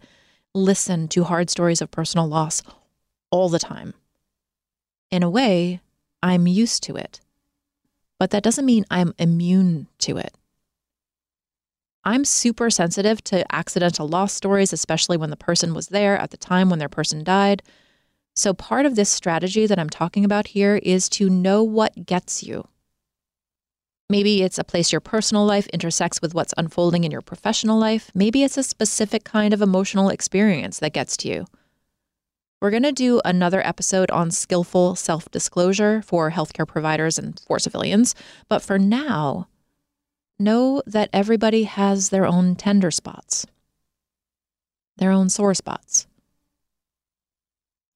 listen 0.54 1.08
to 1.08 1.24
hard 1.24 1.50
stories 1.50 1.82
of 1.82 1.90
personal 1.90 2.28
loss 2.28 2.62
all 3.32 3.50
the 3.50 3.58
time. 3.58 3.96
In 5.10 5.24
a 5.24 5.30
way, 5.30 5.82
I'm 6.24 6.48
used 6.48 6.82
to 6.84 6.96
it, 6.96 7.20
but 8.18 8.32
that 8.32 8.44
doesn't 8.44 8.66
mean 8.66 8.86
I'm 8.90 9.14
immune 9.20 9.88
to 10.00 10.18
it. 10.18 10.34
I'm 12.06 12.24
super 12.26 12.70
sensitive 12.70 13.24
to 13.26 13.46
accidental 13.54 14.08
loss 14.08 14.34
stories, 14.34 14.72
especially 14.74 15.18
when 15.18 15.30
the 15.30 15.38
person 15.38 15.74
was 15.74 15.88
there 15.88 16.18
at 16.18 16.32
the 16.32 16.38
time 16.38 16.70
when 16.70 16.80
their 16.80 16.90
person 16.90 17.24
died. 17.24 17.62
So, 18.36 18.54
part 18.54 18.86
of 18.86 18.96
this 18.96 19.10
strategy 19.10 19.68
that 19.68 19.78
I'm 19.78 19.90
talking 19.90 20.26
about 20.26 20.48
here 20.48 20.78
is 20.78 21.08
to 21.10 21.30
know 21.30 21.62
what 21.62 22.06
gets 22.06 22.42
you. 22.42 22.68
Maybe 24.10 24.44
it's 24.44 24.58
a 24.58 24.64
place 24.64 24.92
your 24.92 25.02
personal 25.02 25.46
life 25.46 25.68
intersects 25.68 26.22
with 26.22 26.34
what's 26.34 26.54
unfolding 26.58 27.04
in 27.04 27.12
your 27.12 27.22
professional 27.22 27.78
life. 27.78 28.12
Maybe 28.14 28.44
it's 28.44 28.58
a 28.58 28.64
specific 28.64 29.24
kind 29.24 29.54
of 29.54 29.62
emotional 29.62 30.10
experience 30.10 30.80
that 30.80 30.94
gets 30.94 31.18
to 31.18 31.28
you. 31.28 31.46
We're 32.64 32.72
going 32.72 32.84
to 32.84 32.94
do 32.94 33.20
another 33.26 33.60
episode 33.68 34.10
on 34.10 34.32
skillful 34.32 34.96
self 34.96 35.30
disclosure 35.32 36.02
for 36.02 36.32
healthcare 36.32 36.66
providers 36.66 37.20
and 37.20 37.38
for 37.46 37.60
civilians. 37.60 38.16
But 38.48 38.62
for 38.62 38.80
now, 38.80 39.50
know 40.40 40.82
that 40.86 41.10
everybody 41.12 41.64
has 41.64 42.08
their 42.08 42.26
own 42.26 42.56
tender 42.56 42.90
spots, 42.90 43.46
their 44.96 45.12
own 45.12 45.28
sore 45.28 45.54
spots. 45.54 46.08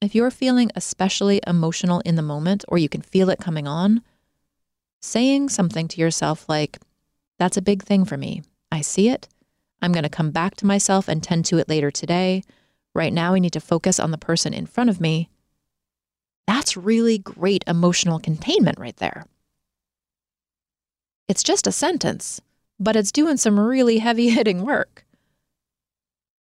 If 0.02 0.14
you're 0.14 0.32
feeling 0.32 0.70
especially 0.76 1.40
emotional 1.48 2.02
in 2.02 2.16
the 2.16 2.22
moment 2.22 2.66
or 2.68 2.78
you 2.78 2.90
can 2.90 3.02
feel 3.02 3.30
it 3.30 3.40
coming 3.40 3.70
on, 3.70 4.02
saying 5.00 5.48
something 5.48 5.88
to 5.88 6.02
yourself 6.02 6.50
like, 6.50 6.78
That's 7.40 7.56
a 7.56 7.62
big 7.62 7.84
thing 7.84 8.04
for 8.04 8.18
me. 8.18 8.44
I 8.70 8.82
see 8.82 9.08
it. 9.08 9.30
I'm 9.82 9.94
going 9.94 10.04
to 10.04 10.10
come 10.10 10.32
back 10.32 10.58
to 10.58 10.66
myself 10.66 11.08
and 11.08 11.24
tend 11.24 11.46
to 11.46 11.58
it 11.58 11.70
later 11.70 11.90
today. 11.90 12.44
Right 12.98 13.14
now, 13.14 13.36
I 13.36 13.40
need 13.40 13.54
to 13.54 13.60
focus 13.60 14.00
on 14.00 14.10
the 14.10 14.18
person 14.18 14.56
in 14.56 14.66
front 14.66 14.90
of 14.90 15.00
me. 15.00 15.30
That's 16.48 16.76
really 16.76 17.20
great 17.20 17.64
emotional 17.68 18.18
containment 18.18 18.80
right 18.80 18.98
there. 18.98 19.28
It's 21.28 21.44
just 21.44 21.68
a 21.68 21.72
sentence, 21.72 22.42
but 22.80 22.96
it's 22.96 23.12
doing 23.12 23.38
some 23.38 23.60
really 23.60 24.00
heavy 24.00 24.30
hitting 24.38 24.66
work. 24.66 25.06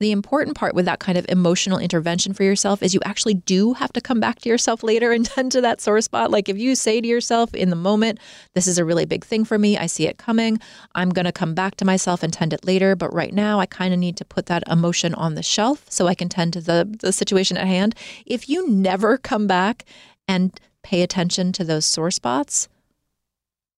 The 0.05 0.13
important 0.13 0.55
part 0.55 0.75
with 0.75 0.85
that 0.85 0.99
kind 0.99 1.17
of 1.17 1.25
emotional 1.31 1.79
intervention 1.79 2.35
for 2.35 2.43
yourself 2.43 2.83
is 2.83 2.93
you 2.93 3.01
actually 3.07 3.33
do 3.33 3.73
have 3.73 3.91
to 3.95 4.03
come 4.03 4.21
back 4.21 4.39
to 4.41 4.51
yourself 4.51 4.83
later 4.83 5.13
and 5.13 5.25
tend 5.35 5.51
to 5.53 5.63
that 5.63 5.81
sore 5.81 6.03
spot. 6.03 6.31
Like 6.31 6.51
if 6.51 6.59
you 6.59 6.75
say 6.75 7.01
to 7.01 7.09
yourself 7.09 7.55
in 7.55 7.71
the 7.71 7.77
moment, 7.77 8.19
this 8.53 8.67
is 8.67 8.77
a 8.77 8.85
really 8.85 9.07
big 9.07 9.25
thing 9.25 9.47
for 9.47 9.59
me, 9.59 9.79
I 9.79 9.87
see 9.87 10.07
it 10.07 10.19
coming, 10.19 10.61
I'm 10.95 11.09
going 11.09 11.25
to 11.25 11.33
come 11.33 11.55
back 11.55 11.77
to 11.77 11.87
myself 11.87 12.23
and 12.23 12.31
tend 12.31 12.53
it 12.53 12.67
later. 12.67 12.95
But 12.95 13.15
right 13.15 13.33
now, 13.33 13.61
I 13.61 13.65
kind 13.65 13.95
of 13.95 13.99
need 13.99 14.19
to 14.19 14.27
put 14.27 14.45
that 14.45 14.63
emotion 14.69 15.15
on 15.15 15.37
the 15.37 15.43
shelf 15.43 15.87
so 15.89 16.07
I 16.07 16.15
can 16.15 16.29
tend 16.29 16.53
to 16.53 16.61
the, 16.61 16.99
the 17.01 17.11
situation 17.11 17.57
at 17.57 17.67
hand. 17.67 17.95
If 18.27 18.47
you 18.47 18.69
never 18.69 19.17
come 19.17 19.47
back 19.47 19.87
and 20.29 20.53
pay 20.83 21.01
attention 21.01 21.51
to 21.53 21.65
those 21.65 21.87
sore 21.87 22.11
spots, 22.11 22.69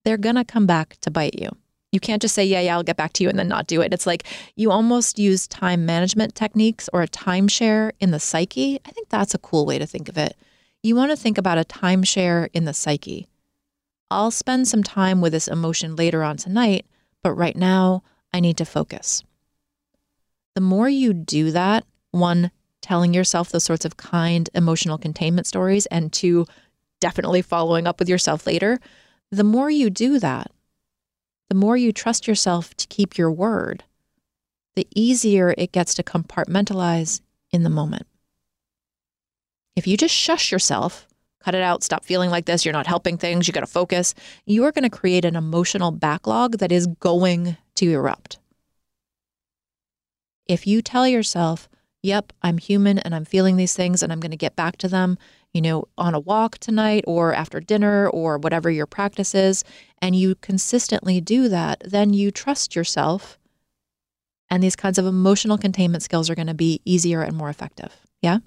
they're 0.04 0.16
going 0.16 0.34
to 0.34 0.44
come 0.44 0.66
back 0.66 0.96
to 1.02 1.10
bite 1.12 1.38
you. 1.38 1.50
You 1.92 2.00
can't 2.00 2.20
just 2.20 2.34
say, 2.34 2.44
yeah, 2.44 2.60
yeah, 2.60 2.74
I'll 2.74 2.82
get 2.82 2.96
back 2.96 3.12
to 3.14 3.22
you 3.22 3.30
and 3.30 3.38
then 3.38 3.48
not 3.48 3.66
do 3.66 3.80
it. 3.80 3.92
It's 3.92 4.06
like 4.06 4.24
you 4.54 4.70
almost 4.70 5.18
use 5.18 5.46
time 5.46 5.86
management 5.86 6.34
techniques 6.34 6.88
or 6.92 7.02
a 7.02 7.08
timeshare 7.08 7.92
in 8.00 8.10
the 8.10 8.20
psyche. 8.20 8.80
I 8.84 8.90
think 8.90 9.08
that's 9.08 9.34
a 9.34 9.38
cool 9.38 9.64
way 9.64 9.78
to 9.78 9.86
think 9.86 10.08
of 10.08 10.18
it. 10.18 10.36
You 10.82 10.94
want 10.96 11.10
to 11.10 11.16
think 11.16 11.38
about 11.38 11.58
a 11.58 11.64
timeshare 11.64 12.48
in 12.52 12.64
the 12.64 12.74
psyche. 12.74 13.28
I'll 14.10 14.30
spend 14.30 14.68
some 14.68 14.82
time 14.82 15.20
with 15.20 15.32
this 15.32 15.48
emotion 15.48 15.96
later 15.96 16.22
on 16.22 16.36
tonight, 16.36 16.86
but 17.22 17.32
right 17.32 17.56
now 17.56 18.02
I 18.32 18.40
need 18.40 18.56
to 18.58 18.64
focus. 18.64 19.24
The 20.54 20.60
more 20.60 20.88
you 20.88 21.12
do 21.12 21.50
that, 21.50 21.84
one, 22.10 22.50
telling 22.82 23.12
yourself 23.12 23.50
those 23.50 23.64
sorts 23.64 23.84
of 23.84 23.96
kind 23.96 24.48
emotional 24.54 24.96
containment 24.96 25.46
stories, 25.46 25.86
and 25.86 26.12
two, 26.12 26.46
definitely 27.00 27.42
following 27.42 27.86
up 27.86 27.98
with 27.98 28.08
yourself 28.08 28.46
later, 28.46 28.78
the 29.30 29.44
more 29.44 29.70
you 29.70 29.90
do 29.90 30.18
that, 30.20 30.50
the 31.48 31.54
more 31.54 31.76
you 31.76 31.92
trust 31.92 32.26
yourself 32.26 32.74
to 32.76 32.86
keep 32.88 33.16
your 33.16 33.30
word, 33.30 33.84
the 34.74 34.86
easier 34.94 35.54
it 35.56 35.72
gets 35.72 35.94
to 35.94 36.02
compartmentalize 36.02 37.20
in 37.50 37.62
the 37.62 37.70
moment. 37.70 38.06
If 39.74 39.86
you 39.86 39.96
just 39.96 40.14
shush 40.14 40.50
yourself, 40.50 41.06
cut 41.40 41.54
it 41.54 41.62
out, 41.62 41.84
stop 41.84 42.04
feeling 42.04 42.30
like 42.30 42.46
this, 42.46 42.64
you're 42.64 42.72
not 42.72 42.86
helping 42.86 43.16
things, 43.16 43.46
you 43.46 43.54
got 43.54 43.60
to 43.60 43.66
focus, 43.66 44.14
you 44.46 44.64
are 44.64 44.72
going 44.72 44.88
to 44.88 44.90
create 44.90 45.24
an 45.24 45.36
emotional 45.36 45.90
backlog 45.90 46.58
that 46.58 46.72
is 46.72 46.86
going 46.86 47.56
to 47.76 47.92
erupt. 47.92 48.38
If 50.46 50.66
you 50.66 50.82
tell 50.82 51.06
yourself, 51.06 51.68
yep, 52.02 52.32
I'm 52.42 52.58
human 52.58 52.98
and 52.98 53.14
I'm 53.14 53.24
feeling 53.24 53.56
these 53.56 53.74
things 53.74 54.02
and 54.02 54.12
I'm 54.12 54.20
going 54.20 54.30
to 54.30 54.36
get 54.36 54.56
back 54.56 54.76
to 54.78 54.88
them, 54.88 55.18
you 55.52 55.62
know, 55.62 55.84
on 55.96 56.14
a 56.14 56.20
walk 56.20 56.58
tonight 56.58 57.04
or 57.06 57.34
after 57.34 57.60
dinner 57.60 58.08
or 58.08 58.38
whatever 58.38 58.70
your 58.70 58.86
practice 58.86 59.34
is, 59.34 59.64
and 60.02 60.14
you 60.14 60.34
consistently 60.36 61.20
do 61.20 61.48
that, 61.48 61.82
then 61.84 62.12
you 62.12 62.30
trust 62.30 62.76
yourself. 62.76 63.38
And 64.50 64.62
these 64.62 64.76
kinds 64.76 64.98
of 64.98 65.06
emotional 65.06 65.58
containment 65.58 66.02
skills 66.02 66.30
are 66.30 66.34
going 66.34 66.46
to 66.46 66.54
be 66.54 66.80
easier 66.84 67.22
and 67.22 67.36
more 67.36 67.48
effective. 67.48 67.92
Yeah. 68.22 68.38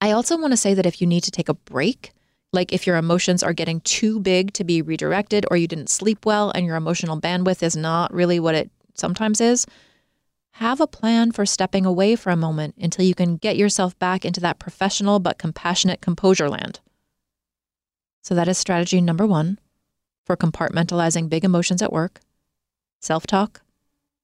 I 0.00 0.10
also 0.12 0.36
want 0.36 0.52
to 0.52 0.56
say 0.58 0.74
that 0.74 0.86
if 0.86 1.00
you 1.00 1.06
need 1.06 1.24
to 1.24 1.30
take 1.30 1.48
a 1.48 1.54
break, 1.54 2.12
like 2.52 2.72
if 2.72 2.86
your 2.86 2.96
emotions 2.96 3.42
are 3.42 3.52
getting 3.52 3.80
too 3.80 4.20
big 4.20 4.52
to 4.54 4.64
be 4.64 4.82
redirected 4.82 5.46
or 5.50 5.56
you 5.56 5.66
didn't 5.66 5.90
sleep 5.90 6.26
well 6.26 6.50
and 6.50 6.66
your 6.66 6.76
emotional 6.76 7.20
bandwidth 7.20 7.62
is 7.62 7.76
not 7.76 8.12
really 8.12 8.38
what 8.38 8.54
it 8.54 8.70
sometimes 8.94 9.40
is, 9.40 9.66
have 10.58 10.80
a 10.80 10.86
plan 10.86 11.32
for 11.32 11.44
stepping 11.44 11.84
away 11.84 12.16
for 12.16 12.30
a 12.30 12.36
moment 12.36 12.74
until 12.80 13.04
you 13.04 13.14
can 13.14 13.36
get 13.36 13.58
yourself 13.58 13.98
back 13.98 14.24
into 14.24 14.40
that 14.40 14.58
professional 14.58 15.18
but 15.18 15.36
compassionate 15.36 16.00
composure 16.00 16.48
land. 16.48 16.80
So, 18.22 18.34
that 18.34 18.48
is 18.48 18.56
strategy 18.56 19.00
number 19.00 19.26
one 19.26 19.58
for 20.24 20.36
compartmentalizing 20.36 21.28
big 21.28 21.44
emotions 21.44 21.82
at 21.82 21.92
work, 21.92 22.20
self 23.00 23.26
talk, 23.26 23.60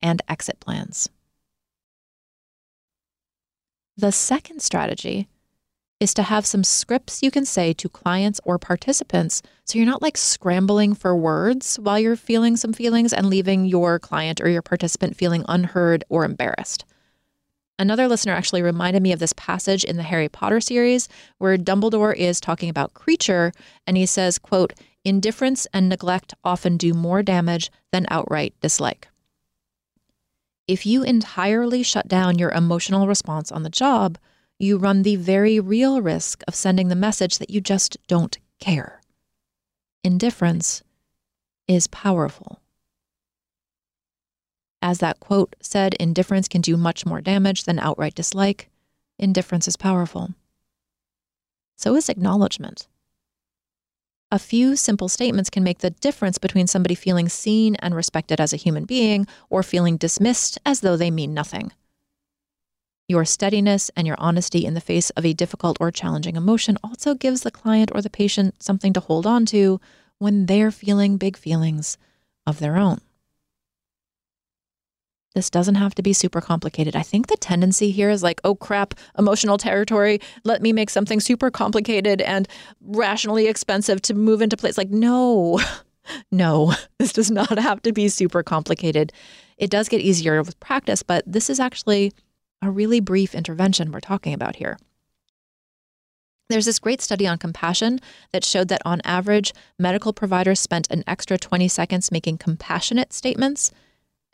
and 0.01 0.23
exit 0.27 0.59
plans. 0.59 1.11
The 3.97 4.11
second 4.11 4.62
strategy 4.62 5.29
is 6.02 6.12
to 6.12 6.24
have 6.24 6.44
some 6.44 6.64
scripts 6.64 7.22
you 7.22 7.30
can 7.30 7.44
say 7.44 7.72
to 7.72 7.88
clients 7.88 8.40
or 8.42 8.58
participants 8.58 9.40
so 9.64 9.78
you're 9.78 9.86
not 9.86 10.02
like 10.02 10.16
scrambling 10.16 10.94
for 10.94 11.14
words 11.14 11.76
while 11.76 11.96
you're 11.96 12.16
feeling 12.16 12.56
some 12.56 12.72
feelings 12.72 13.12
and 13.12 13.28
leaving 13.28 13.64
your 13.64 14.00
client 14.00 14.40
or 14.40 14.48
your 14.48 14.62
participant 14.62 15.16
feeling 15.16 15.44
unheard 15.46 16.02
or 16.08 16.24
embarrassed. 16.24 16.84
Another 17.78 18.08
listener 18.08 18.32
actually 18.32 18.62
reminded 18.62 19.00
me 19.00 19.12
of 19.12 19.20
this 19.20 19.32
passage 19.34 19.84
in 19.84 19.96
the 19.96 20.02
Harry 20.02 20.28
Potter 20.28 20.60
series 20.60 21.08
where 21.38 21.56
Dumbledore 21.56 22.16
is 22.16 22.40
talking 22.40 22.68
about 22.68 22.94
Kreacher 22.94 23.54
and 23.86 23.96
he 23.96 24.04
says, 24.04 24.40
quote, 24.40 24.72
indifference 25.04 25.68
and 25.72 25.88
neglect 25.88 26.34
often 26.42 26.76
do 26.76 26.94
more 26.94 27.22
damage 27.22 27.70
than 27.92 28.06
outright 28.10 28.54
dislike. 28.60 29.06
If 30.66 30.84
you 30.84 31.04
entirely 31.04 31.84
shut 31.84 32.08
down 32.08 32.40
your 32.40 32.50
emotional 32.50 33.06
response 33.06 33.52
on 33.52 33.62
the 33.62 33.70
job, 33.70 34.18
you 34.62 34.79
run 34.79 35.03
the 35.03 35.16
very 35.16 35.59
real 35.59 36.01
risk 36.01 36.42
of 36.46 36.55
sending 36.55 36.88
the 36.88 36.94
message 36.94 37.38
that 37.38 37.51
you 37.51 37.61
just 37.61 37.96
don't 38.07 38.38
care. 38.61 39.01
Indifference 40.05 40.83
is 41.66 41.87
powerful. 41.88 42.61
As 44.81 44.98
that 44.98 45.20
quote 45.20 45.55
said, 45.61 45.94
indifference 45.94 46.48
can 46.48 46.61
do 46.61 46.77
much 46.77 47.07
more 47.07 47.20
damage 47.20 47.64
than 47.64 47.79
outright 47.79 48.14
dislike. 48.14 48.68
Indifference 49.18 49.68
is 49.68 49.77
powerful. 49.77 50.31
So 51.77 51.94
is 51.94 52.09
acknowledgement. 52.09 52.88
A 54.31 54.38
few 54.38 54.77
simple 54.77 55.09
statements 55.09 55.51
can 55.51 55.62
make 55.62 55.81
the 55.81 55.90
difference 55.90 56.38
between 56.38 56.66
somebody 56.66 56.94
feeling 56.94 57.29
seen 57.29 57.77
and 57.77 57.94
respected 57.94 58.40
as 58.40 58.53
a 58.53 58.57
human 58.57 58.85
being 58.85 59.27
or 59.51 59.62
feeling 59.62 59.96
dismissed 59.96 60.59
as 60.64 60.81
though 60.81 60.96
they 60.96 61.11
mean 61.11 61.35
nothing. 61.35 61.72
Your 63.12 63.27
steadiness 63.27 63.90
and 63.94 64.07
your 64.07 64.16
honesty 64.18 64.64
in 64.64 64.72
the 64.72 64.81
face 64.81 65.11
of 65.11 65.27
a 65.27 65.35
difficult 65.35 65.77
or 65.81 65.90
challenging 65.90 66.35
emotion 66.35 66.79
also 66.83 67.14
gives 67.14 67.42
the 67.42 67.51
client 67.51 67.90
or 67.94 68.01
the 68.01 68.09
patient 68.09 68.62
something 68.62 68.94
to 68.94 69.01
hold 69.01 69.27
on 69.27 69.44
to 69.53 69.83
when 70.16 70.46
they're 70.46 70.70
feeling 70.70 71.18
big 71.18 71.37
feelings 71.37 71.98
of 72.46 72.59
their 72.59 72.79
own. 72.79 73.03
This 75.35 75.51
doesn't 75.51 75.75
have 75.75 75.94
to 75.96 76.03
be 76.03 76.14
super 76.14 76.40
complicated. 76.40 76.96
I 76.96 77.03
think 77.03 77.27
the 77.27 77.37
tendency 77.37 77.90
here 77.90 78.09
is 78.09 78.22
like, 78.22 78.40
oh 78.44 78.55
crap, 78.55 78.94
emotional 79.18 79.59
territory. 79.59 80.18
Let 80.44 80.62
me 80.62 80.72
make 80.72 80.88
something 80.88 81.20
super 81.20 81.51
complicated 81.51 82.22
and 82.22 82.48
rationally 82.81 83.46
expensive 83.46 84.01
to 84.03 84.14
move 84.14 84.40
into 84.40 84.57
place. 84.57 84.79
Like, 84.79 84.88
no, 84.88 85.61
no, 86.33 86.72
this 86.98 87.12
does 87.12 87.31
not 87.31 87.59
have 87.59 87.83
to 87.83 87.92
be 87.92 88.09
super 88.09 88.42
complicated. 88.42 89.12
It 89.59 89.68
does 89.68 89.90
get 89.90 90.01
easier 90.01 90.42
with 90.42 90.59
practice, 90.61 91.03
but 91.03 91.25
this 91.27 91.51
is 91.51 91.61
actually 91.61 92.14
a 92.62 92.70
really 92.70 93.01
brief 93.01 93.35
intervention 93.35 93.90
we're 93.90 94.01
talking 94.01 94.33
about 94.33 94.57
here. 94.57 94.79
There's 96.48 96.66
this 96.66 96.79
great 96.79 97.01
study 97.01 97.27
on 97.27 97.38
compassion 97.38 97.98
that 98.33 98.44
showed 98.44 98.68
that 98.68 98.83
on 98.85 99.01
average, 99.05 99.53
medical 99.79 100.12
providers 100.12 100.61
spent 100.61 100.90
an 100.90 101.03
extra 101.07 101.38
20 101.38 101.66
seconds 101.66 102.12
making 102.12 102.38
compassionate 102.38 103.12
statements, 103.12 103.70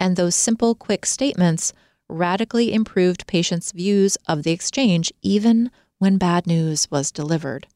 and 0.01 0.17
those 0.17 0.35
simple, 0.35 0.75
quick 0.75 1.07
statements 1.07 1.73
radically 2.09 2.73
improved 2.73 3.27
patients' 3.27 3.73
views 3.73 4.17
of 4.27 4.43
the 4.43 4.51
exchange, 4.51 5.13
even 5.23 5.71
when 5.99 6.19
bad 6.19 6.47
news 6.47 6.91
was 6.91 7.13
delivered. 7.13 7.67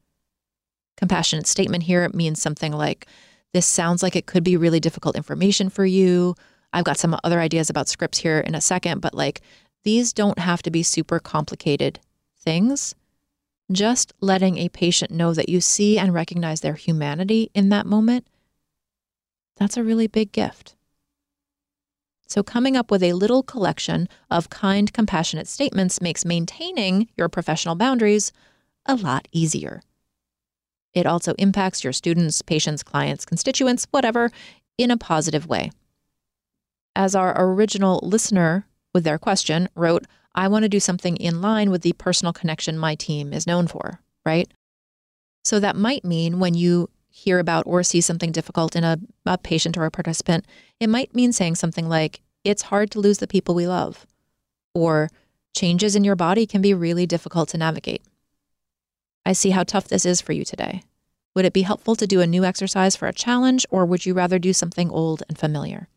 Compassionate 0.96 1.46
statement 1.46 1.84
here 1.84 2.08
means 2.12 2.40
something 2.40 2.72
like, 2.72 3.06
This 3.52 3.66
sounds 3.66 4.02
like 4.02 4.16
it 4.16 4.26
could 4.26 4.44
be 4.44 4.56
really 4.56 4.80
difficult 4.80 5.16
information 5.16 5.68
for 5.68 5.84
you. 5.84 6.34
I've 6.72 6.84
got 6.84 6.98
some 6.98 7.16
other 7.22 7.38
ideas 7.38 7.68
about 7.70 7.88
scripts 7.88 8.18
here 8.18 8.40
in 8.40 8.54
a 8.54 8.60
second, 8.60 9.00
but 9.00 9.14
like, 9.14 9.40
these 9.84 10.12
don't 10.12 10.38
have 10.38 10.62
to 10.62 10.70
be 10.70 10.82
super 10.82 11.18
complicated 11.18 12.00
things. 12.38 12.94
Just 13.70 14.12
letting 14.20 14.58
a 14.58 14.68
patient 14.68 15.10
know 15.10 15.32
that 15.34 15.48
you 15.48 15.60
see 15.60 15.98
and 15.98 16.12
recognize 16.12 16.60
their 16.60 16.74
humanity 16.74 17.50
in 17.54 17.68
that 17.70 17.86
moment, 17.86 18.26
that's 19.56 19.76
a 19.76 19.84
really 19.84 20.06
big 20.06 20.32
gift. 20.32 20.74
So, 22.26 22.42
coming 22.42 22.76
up 22.76 22.90
with 22.90 23.02
a 23.02 23.12
little 23.12 23.42
collection 23.42 24.08
of 24.30 24.48
kind, 24.48 24.92
compassionate 24.92 25.46
statements 25.46 26.00
makes 26.00 26.24
maintaining 26.24 27.08
your 27.16 27.28
professional 27.28 27.74
boundaries 27.74 28.32
a 28.86 28.94
lot 28.94 29.28
easier. 29.32 29.82
It 30.94 31.06
also 31.06 31.34
impacts 31.38 31.84
your 31.84 31.92
students, 31.92 32.42
patients, 32.42 32.82
clients, 32.82 33.24
constituents, 33.24 33.86
whatever, 33.90 34.30
in 34.78 34.90
a 34.90 34.96
positive 34.96 35.46
way. 35.46 35.70
As 36.96 37.14
our 37.14 37.34
original 37.36 38.00
listener 38.02 38.66
with 38.92 39.04
their 39.04 39.18
question 39.18 39.68
wrote, 39.74 40.06
I 40.34 40.48
want 40.48 40.62
to 40.64 40.68
do 40.68 40.80
something 40.80 41.16
in 41.16 41.40
line 41.40 41.70
with 41.70 41.82
the 41.82 41.92
personal 41.92 42.32
connection 42.32 42.78
my 42.78 42.94
team 42.94 43.32
is 43.32 43.46
known 43.46 43.66
for, 43.66 44.00
right? 44.24 44.50
So 45.44 45.60
that 45.60 45.76
might 45.76 46.04
mean 46.04 46.38
when 46.38 46.54
you 46.54 46.88
hear 47.10 47.38
about 47.38 47.66
or 47.66 47.82
see 47.82 48.00
something 48.00 48.32
difficult 48.32 48.74
in 48.74 48.84
a, 48.84 48.98
a 49.26 49.36
patient 49.36 49.76
or 49.76 49.84
a 49.84 49.90
participant, 49.90 50.46
it 50.80 50.88
might 50.88 51.14
mean 51.14 51.32
saying 51.32 51.56
something 51.56 51.88
like, 51.88 52.22
It's 52.44 52.62
hard 52.62 52.90
to 52.92 53.00
lose 53.00 53.18
the 53.18 53.26
people 53.26 53.54
we 53.54 53.66
love, 53.66 54.06
or 54.74 55.10
changes 55.54 55.94
in 55.94 56.04
your 56.04 56.16
body 56.16 56.46
can 56.46 56.62
be 56.62 56.72
really 56.72 57.06
difficult 57.06 57.50
to 57.50 57.58
navigate. 57.58 58.02
I 59.26 59.34
see 59.34 59.50
how 59.50 59.62
tough 59.62 59.88
this 59.88 60.06
is 60.06 60.20
for 60.20 60.32
you 60.32 60.44
today. 60.44 60.82
Would 61.34 61.44
it 61.44 61.52
be 61.52 61.62
helpful 61.62 61.94
to 61.96 62.06
do 62.06 62.20
a 62.20 62.26
new 62.26 62.44
exercise 62.44 62.96
for 62.96 63.08
a 63.08 63.12
challenge, 63.12 63.66
or 63.70 63.84
would 63.84 64.06
you 64.06 64.14
rather 64.14 64.38
do 64.38 64.52
something 64.52 64.90
old 64.90 65.22
and 65.28 65.38
familiar? 65.38 65.88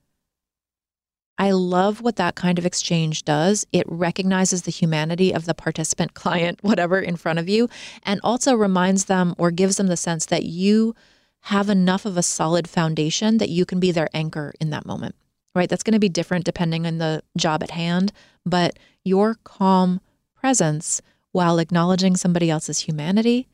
I 1.37 1.51
love 1.51 2.01
what 2.01 2.15
that 2.15 2.35
kind 2.35 2.57
of 2.57 2.65
exchange 2.65 3.25
does. 3.25 3.65
It 3.71 3.85
recognizes 3.87 4.61
the 4.61 4.71
humanity 4.71 5.33
of 5.33 5.45
the 5.45 5.53
participant, 5.53 6.13
client, 6.15 6.59
whatever 6.61 6.99
in 6.99 7.17
front 7.17 7.39
of 7.39 7.49
you, 7.49 7.69
and 8.03 8.19
also 8.23 8.55
reminds 8.55 9.05
them 9.05 9.35
or 9.37 9.51
gives 9.51 9.77
them 9.77 9.87
the 9.87 9.97
sense 9.97 10.25
that 10.27 10.43
you 10.43 10.95
have 11.41 11.69
enough 11.69 12.05
of 12.05 12.17
a 12.17 12.23
solid 12.23 12.67
foundation 12.67 13.37
that 13.37 13.49
you 13.49 13.65
can 13.65 13.79
be 13.79 13.91
their 13.91 14.09
anchor 14.13 14.53
in 14.59 14.71
that 14.71 14.85
moment, 14.85 15.15
right? 15.53 15.69
That's 15.69 15.83
going 15.83 15.93
to 15.93 15.99
be 15.99 16.09
different 16.09 16.45
depending 16.45 16.87
on 16.87 16.97
the 16.97 17.21
job 17.37 17.61
at 17.61 17.71
hand, 17.71 18.11
but 18.45 18.79
your 19.03 19.37
calm 19.43 20.01
presence 20.35 21.01
while 21.33 21.59
acknowledging 21.59 22.15
somebody 22.15 22.49
else's 22.49 22.79
humanity, 22.79 23.47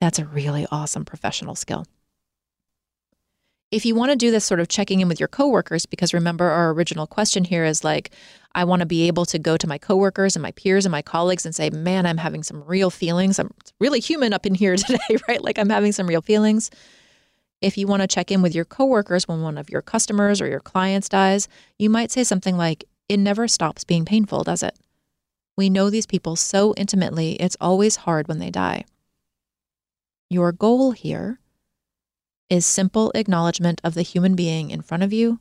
that's 0.00 0.18
a 0.18 0.26
really 0.26 0.66
awesome 0.70 1.04
professional 1.04 1.54
skill. 1.54 1.86
If 3.74 3.84
you 3.84 3.96
want 3.96 4.12
to 4.12 4.16
do 4.16 4.30
this 4.30 4.44
sort 4.44 4.60
of 4.60 4.68
checking 4.68 5.00
in 5.00 5.08
with 5.08 5.18
your 5.18 5.26
coworkers, 5.26 5.84
because 5.84 6.14
remember 6.14 6.48
our 6.48 6.70
original 6.70 7.08
question 7.08 7.42
here 7.42 7.64
is 7.64 7.82
like, 7.82 8.12
I 8.54 8.62
want 8.62 8.80
to 8.80 8.86
be 8.86 9.08
able 9.08 9.26
to 9.26 9.36
go 9.36 9.56
to 9.56 9.66
my 9.66 9.78
coworkers 9.78 10.36
and 10.36 10.44
my 10.44 10.52
peers 10.52 10.86
and 10.86 10.92
my 10.92 11.02
colleagues 11.02 11.44
and 11.44 11.52
say, 11.52 11.70
man, 11.70 12.06
I'm 12.06 12.18
having 12.18 12.44
some 12.44 12.62
real 12.62 12.88
feelings. 12.88 13.40
I'm 13.40 13.52
really 13.80 13.98
human 13.98 14.32
up 14.32 14.46
in 14.46 14.54
here 14.54 14.76
today, 14.76 15.16
right? 15.26 15.42
Like 15.42 15.58
I'm 15.58 15.70
having 15.70 15.90
some 15.90 16.06
real 16.06 16.22
feelings. 16.22 16.70
If 17.60 17.76
you 17.76 17.88
want 17.88 18.02
to 18.02 18.06
check 18.06 18.30
in 18.30 18.42
with 18.42 18.54
your 18.54 18.64
coworkers 18.64 19.26
when 19.26 19.42
one 19.42 19.58
of 19.58 19.68
your 19.68 19.82
customers 19.82 20.40
or 20.40 20.46
your 20.46 20.60
clients 20.60 21.08
dies, 21.08 21.48
you 21.76 21.90
might 21.90 22.12
say 22.12 22.22
something 22.22 22.56
like, 22.56 22.84
it 23.08 23.16
never 23.16 23.48
stops 23.48 23.82
being 23.82 24.04
painful, 24.04 24.44
does 24.44 24.62
it? 24.62 24.78
We 25.56 25.68
know 25.68 25.90
these 25.90 26.06
people 26.06 26.36
so 26.36 26.74
intimately, 26.76 27.32
it's 27.42 27.56
always 27.60 27.96
hard 27.96 28.28
when 28.28 28.38
they 28.38 28.52
die. 28.52 28.84
Your 30.30 30.52
goal 30.52 30.92
here 30.92 31.40
is 32.48 32.66
simple 32.66 33.10
acknowledgement 33.14 33.80
of 33.84 33.94
the 33.94 34.02
human 34.02 34.34
being 34.34 34.70
in 34.70 34.82
front 34.82 35.02
of 35.02 35.12
you 35.12 35.40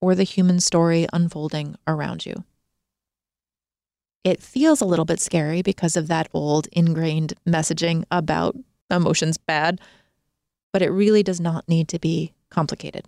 or 0.00 0.14
the 0.14 0.24
human 0.24 0.60
story 0.60 1.06
unfolding 1.12 1.76
around 1.86 2.26
you. 2.26 2.44
It 4.22 4.42
feels 4.42 4.80
a 4.80 4.86
little 4.86 5.04
bit 5.04 5.20
scary 5.20 5.62
because 5.62 5.96
of 5.96 6.08
that 6.08 6.28
old 6.32 6.66
ingrained 6.72 7.34
messaging 7.46 8.04
about 8.10 8.56
emotions 8.90 9.36
bad, 9.36 9.80
but 10.72 10.82
it 10.82 10.90
really 10.90 11.22
does 11.22 11.40
not 11.40 11.68
need 11.68 11.88
to 11.88 11.98
be 11.98 12.32
complicated. 12.50 13.06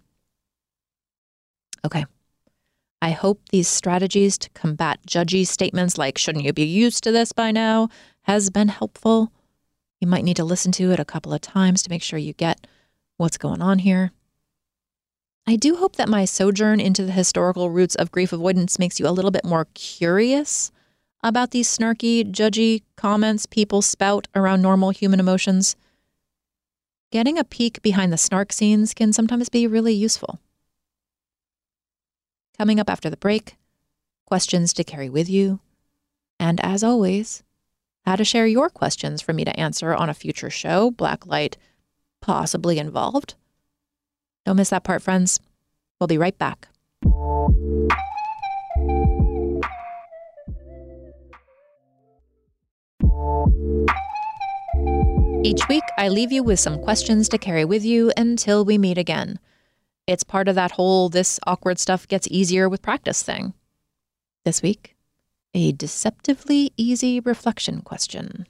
Okay. 1.84 2.04
I 3.00 3.10
hope 3.10 3.40
these 3.50 3.68
strategies 3.68 4.36
to 4.38 4.50
combat 4.50 5.00
judgy 5.06 5.46
statements 5.46 5.96
like, 5.96 6.18
shouldn't 6.18 6.44
you 6.44 6.52
be 6.52 6.64
used 6.64 7.04
to 7.04 7.12
this 7.12 7.32
by 7.32 7.50
now, 7.50 7.88
has 8.22 8.50
been 8.50 8.68
helpful. 8.68 9.32
You 10.00 10.08
might 10.08 10.24
need 10.24 10.36
to 10.36 10.44
listen 10.44 10.72
to 10.72 10.90
it 10.92 11.00
a 11.00 11.04
couple 11.04 11.32
of 11.32 11.40
times 11.40 11.82
to 11.82 11.90
make 11.90 12.02
sure 12.02 12.18
you 12.18 12.32
get 12.32 12.66
what's 13.16 13.38
going 13.38 13.62
on 13.62 13.80
here. 13.80 14.12
I 15.46 15.56
do 15.56 15.76
hope 15.76 15.96
that 15.96 16.08
my 16.08 16.24
sojourn 16.24 16.80
into 16.80 17.04
the 17.04 17.12
historical 17.12 17.70
roots 17.70 17.94
of 17.94 18.10
grief 18.10 18.32
avoidance 18.32 18.78
makes 18.78 18.98
you 18.98 19.06
a 19.06 19.10
little 19.10 19.30
bit 19.30 19.44
more 19.44 19.68
curious 19.74 20.72
about 21.22 21.52
these 21.52 21.68
snarky, 21.68 22.24
judgy 22.24 22.82
comments 22.96 23.46
people 23.46 23.80
spout 23.80 24.28
around 24.34 24.60
normal 24.60 24.90
human 24.90 25.20
emotions. 25.20 25.76
Getting 27.12 27.38
a 27.38 27.44
peek 27.44 27.80
behind 27.82 28.12
the 28.12 28.18
snark 28.18 28.52
scenes 28.52 28.92
can 28.92 29.12
sometimes 29.12 29.48
be 29.48 29.66
really 29.66 29.94
useful. 29.94 30.40
Coming 32.58 32.80
up 32.80 32.90
after 32.90 33.08
the 33.08 33.16
break, 33.16 33.56
questions 34.26 34.72
to 34.72 34.84
carry 34.84 35.08
with 35.08 35.28
you, 35.28 35.60
and 36.40 36.60
as 36.64 36.82
always, 36.82 37.44
how 38.04 38.16
to 38.16 38.24
share 38.24 38.46
your 38.46 38.68
questions 38.68 39.22
for 39.22 39.32
me 39.32 39.44
to 39.44 39.58
answer 39.58 39.94
on 39.94 40.10
a 40.10 40.14
future 40.14 40.50
show, 40.50 40.90
Blacklight 40.90 41.54
possibly 42.26 42.80
involved. 42.80 43.34
Don't 44.44 44.56
miss 44.56 44.70
that 44.70 44.82
part, 44.82 45.00
friends. 45.00 45.38
We'll 46.00 46.08
be 46.08 46.18
right 46.18 46.36
back. 46.36 46.66
Each 55.44 55.68
week, 55.68 55.84
I 55.96 56.08
leave 56.08 56.32
you 56.32 56.42
with 56.42 56.58
some 56.58 56.82
questions 56.82 57.28
to 57.28 57.38
carry 57.38 57.64
with 57.64 57.84
you 57.84 58.10
until 58.16 58.64
we 58.64 58.76
meet 58.76 58.98
again. 58.98 59.38
It's 60.08 60.24
part 60.24 60.48
of 60.48 60.56
that 60.56 60.72
whole 60.72 61.08
this 61.08 61.38
awkward 61.46 61.78
stuff 61.78 62.08
gets 62.08 62.26
easier 62.28 62.68
with 62.68 62.82
practice 62.82 63.22
thing. 63.22 63.54
This 64.44 64.62
week, 64.62 64.96
a 65.54 65.70
deceptively 65.70 66.72
easy 66.76 67.20
reflection 67.20 67.82
question 67.82 68.48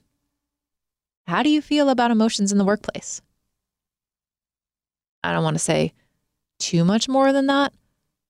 How 1.26 1.42
do 1.42 1.50
you 1.50 1.60
feel 1.60 1.90
about 1.90 2.10
emotions 2.10 2.50
in 2.50 2.56
the 2.56 2.64
workplace? 2.64 3.20
I 5.22 5.32
don't 5.32 5.44
want 5.44 5.54
to 5.54 5.62
say 5.62 5.92
too 6.58 6.84
much 6.84 7.08
more 7.08 7.32
than 7.32 7.46
that 7.46 7.72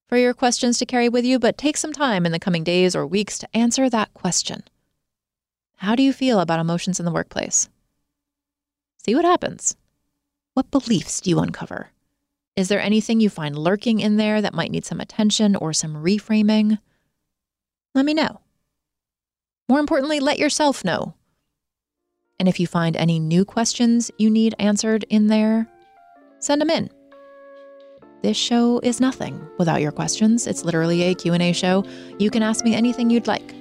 for 0.09 0.17
your 0.17 0.35
questions 0.35 0.79
to 0.79 0.87
carry 0.87 1.09
with 1.09 1.25
you, 1.25 1.39
but 1.39 1.59
take 1.59 1.77
some 1.77 1.93
time 1.93 2.25
in 2.25 2.33
the 2.33 2.39
coming 2.39 2.65
days 2.65 2.95
or 2.95 3.07
weeks 3.07 3.39
to 3.39 3.57
answer 3.57 3.91
that 3.91 4.15
question. 4.15 4.63
How 5.77 5.95
do 5.95 6.03
you 6.03 6.13
feel 6.13 6.41
about 6.41 6.61
emotions 6.61 6.99
in 6.99 7.05
the 7.05 7.13
workplace? 7.13 7.69
See 9.05 9.15
what 9.15 9.25
happens. 9.25 9.77
What 10.55 10.71
beliefs 10.71 11.21
do 11.21 11.31
you 11.31 11.39
uncover? 11.39 11.91
Is 12.57 12.69
there 12.69 12.81
anything 12.81 13.21
you 13.21 13.29
find 13.29 13.59
lurking 13.59 14.01
in 14.01 14.17
there 14.17 14.41
that 14.41 14.55
might 14.55 14.71
need 14.71 14.87
some 14.87 15.01
attention 15.01 15.55
or 15.55 15.75
some 15.75 15.95
reframing? 15.95 16.79
Let 17.95 18.07
me 18.07 18.15
know. 18.15 18.41
More 19.69 19.81
importantly, 19.81 20.21
let 20.21 20.39
yourself 20.39 20.85
know. 20.85 21.15
And 22.39 22.49
if 22.49 22.59
you 22.59 22.67
find 22.67 22.97
any 22.97 23.19
new 23.19 23.45
questions 23.45 24.11
you 24.19 24.31
need 24.31 24.55
answered 24.59 25.05
in 25.11 25.27
there, 25.27 25.69
send 26.47 26.61
them 26.61 26.71
in. 26.71 26.89
This 28.23 28.37
show 28.37 28.81
is 28.83 29.01
nothing 29.01 29.47
without 29.59 29.81
your 29.81 29.93
questions. 29.93 30.47
It's 30.47 30.65
literally 30.65 31.03
a 31.03 31.15
Q&A 31.15 31.53
show. 31.53 31.85
You 32.19 32.31
can 32.31 32.43
ask 32.43 32.65
me 32.65 32.75
anything 32.75 33.11
you'd 33.11 33.27
like. 33.27 33.55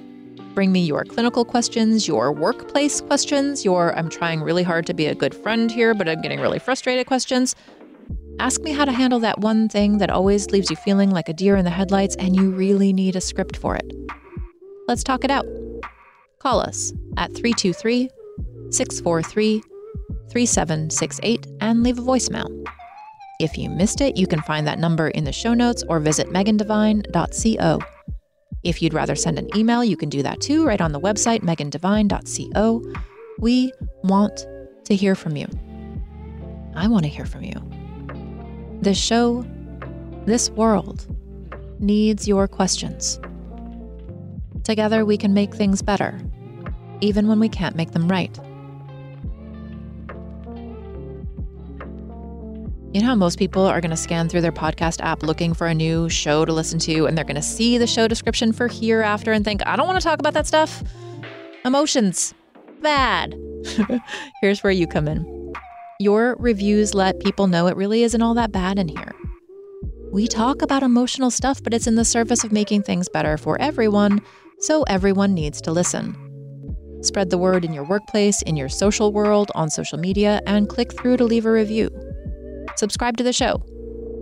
Bring 0.54 0.72
me 0.72 0.80
your 0.80 1.04
clinical 1.04 1.44
questions, 1.44 2.08
your 2.08 2.32
workplace 2.32 3.00
questions, 3.02 3.64
your 3.64 3.94
I'm 3.96 4.08
trying 4.08 4.40
really 4.40 4.62
hard 4.62 4.86
to 4.86 4.94
be 4.94 5.06
a 5.06 5.14
good 5.14 5.34
friend 5.34 5.70
here 5.70 5.94
but 5.94 6.08
I'm 6.08 6.22
getting 6.22 6.40
really 6.40 6.58
frustrated 6.58 7.06
questions. 7.06 7.54
Ask 8.38 8.60
me 8.62 8.72
how 8.72 8.84
to 8.84 8.92
handle 8.92 9.20
that 9.20 9.40
one 9.40 9.68
thing 9.68 9.98
that 9.98 10.10
always 10.10 10.50
leaves 10.50 10.70
you 10.70 10.76
feeling 10.76 11.10
like 11.10 11.28
a 11.28 11.32
deer 11.32 11.56
in 11.56 11.64
the 11.64 11.70
headlights 11.70 12.16
and 12.16 12.34
you 12.36 12.50
really 12.50 12.92
need 12.92 13.16
a 13.16 13.20
script 13.20 13.56
for 13.56 13.76
it. 13.76 13.92
Let's 14.88 15.02
talk 15.02 15.24
it 15.24 15.30
out. 15.30 15.46
Call 16.38 16.60
us 16.60 16.92
at 17.16 17.34
323 17.34 18.08
643 18.70 19.62
3768 20.30 21.46
and 21.60 21.82
leave 21.82 21.98
a 21.98 22.02
voicemail. 22.02 22.66
If 23.38 23.58
you 23.58 23.68
missed 23.68 24.00
it, 24.00 24.16
you 24.16 24.26
can 24.26 24.40
find 24.42 24.66
that 24.66 24.78
number 24.78 25.08
in 25.08 25.24
the 25.24 25.32
show 25.32 25.54
notes 25.54 25.84
or 25.88 26.00
visit 26.00 26.28
megandevine.co. 26.28 27.80
If 28.64 28.82
you'd 28.82 28.94
rather 28.94 29.14
send 29.14 29.38
an 29.38 29.48
email, 29.56 29.84
you 29.84 29.96
can 29.96 30.08
do 30.08 30.22
that 30.22 30.40
too, 30.40 30.66
right 30.66 30.80
on 30.80 30.92
the 30.92 31.00
website, 31.00 31.40
megandevine.co. 31.40 32.82
We 33.38 33.72
want 34.02 34.46
to 34.84 34.94
hear 34.94 35.14
from 35.14 35.36
you. 35.36 35.46
I 36.74 36.88
want 36.88 37.04
to 37.04 37.08
hear 37.08 37.26
from 37.26 37.42
you. 37.42 37.54
This 38.80 38.98
show, 38.98 39.46
this 40.24 40.50
world, 40.50 41.06
needs 41.78 42.26
your 42.26 42.48
questions. 42.48 43.20
Together, 44.64 45.04
we 45.04 45.16
can 45.16 45.32
make 45.32 45.54
things 45.54 45.82
better, 45.82 46.18
even 47.00 47.28
when 47.28 47.38
we 47.38 47.48
can't 47.48 47.76
make 47.76 47.92
them 47.92 48.08
right. 48.08 48.36
You 52.92 53.02
know 53.02 53.08
how 53.08 53.14
most 53.14 53.38
people 53.38 53.66
are 53.66 53.80
going 53.80 53.90
to 53.90 53.96
scan 53.96 54.28
through 54.28 54.40
their 54.40 54.52
podcast 54.52 55.02
app 55.02 55.22
looking 55.22 55.52
for 55.52 55.66
a 55.66 55.74
new 55.74 56.08
show 56.08 56.44
to 56.44 56.52
listen 56.52 56.78
to, 56.80 57.06
and 57.06 57.16
they're 57.16 57.24
going 57.24 57.34
to 57.36 57.42
see 57.42 57.78
the 57.78 57.86
show 57.86 58.08
description 58.08 58.52
for 58.52 58.68
hereafter 58.68 59.32
and 59.32 59.44
think, 59.44 59.60
I 59.66 59.76
don't 59.76 59.86
want 59.86 60.00
to 60.00 60.04
talk 60.04 60.18
about 60.18 60.34
that 60.34 60.46
stuff? 60.46 60.82
Emotions. 61.64 62.32
Bad. 62.80 63.38
Here's 64.40 64.62
where 64.62 64.72
you 64.72 64.86
come 64.86 65.08
in. 65.08 65.52
Your 65.98 66.36
reviews 66.38 66.94
let 66.94 67.20
people 67.20 67.48
know 67.48 67.66
it 67.66 67.76
really 67.76 68.02
isn't 68.02 68.22
all 68.22 68.34
that 68.34 68.52
bad 68.52 68.78
in 68.78 68.88
here. 68.88 69.12
We 70.12 70.26
talk 70.26 70.62
about 70.62 70.82
emotional 70.82 71.30
stuff, 71.30 71.62
but 71.62 71.74
it's 71.74 71.86
in 71.86 71.96
the 71.96 72.04
service 72.04 72.44
of 72.44 72.52
making 72.52 72.84
things 72.84 73.08
better 73.08 73.36
for 73.36 73.60
everyone, 73.60 74.22
so 74.60 74.84
everyone 74.84 75.34
needs 75.34 75.60
to 75.62 75.72
listen. 75.72 76.16
Spread 77.02 77.30
the 77.30 77.38
word 77.38 77.64
in 77.64 77.74
your 77.74 77.84
workplace, 77.84 78.40
in 78.42 78.56
your 78.56 78.68
social 78.70 79.12
world, 79.12 79.50
on 79.54 79.68
social 79.68 79.98
media, 79.98 80.40
and 80.46 80.68
click 80.68 80.98
through 80.98 81.18
to 81.18 81.24
leave 81.24 81.44
a 81.44 81.50
review 81.50 82.05
subscribe 82.76 83.16
to 83.16 83.24
the 83.24 83.32
show, 83.32 83.62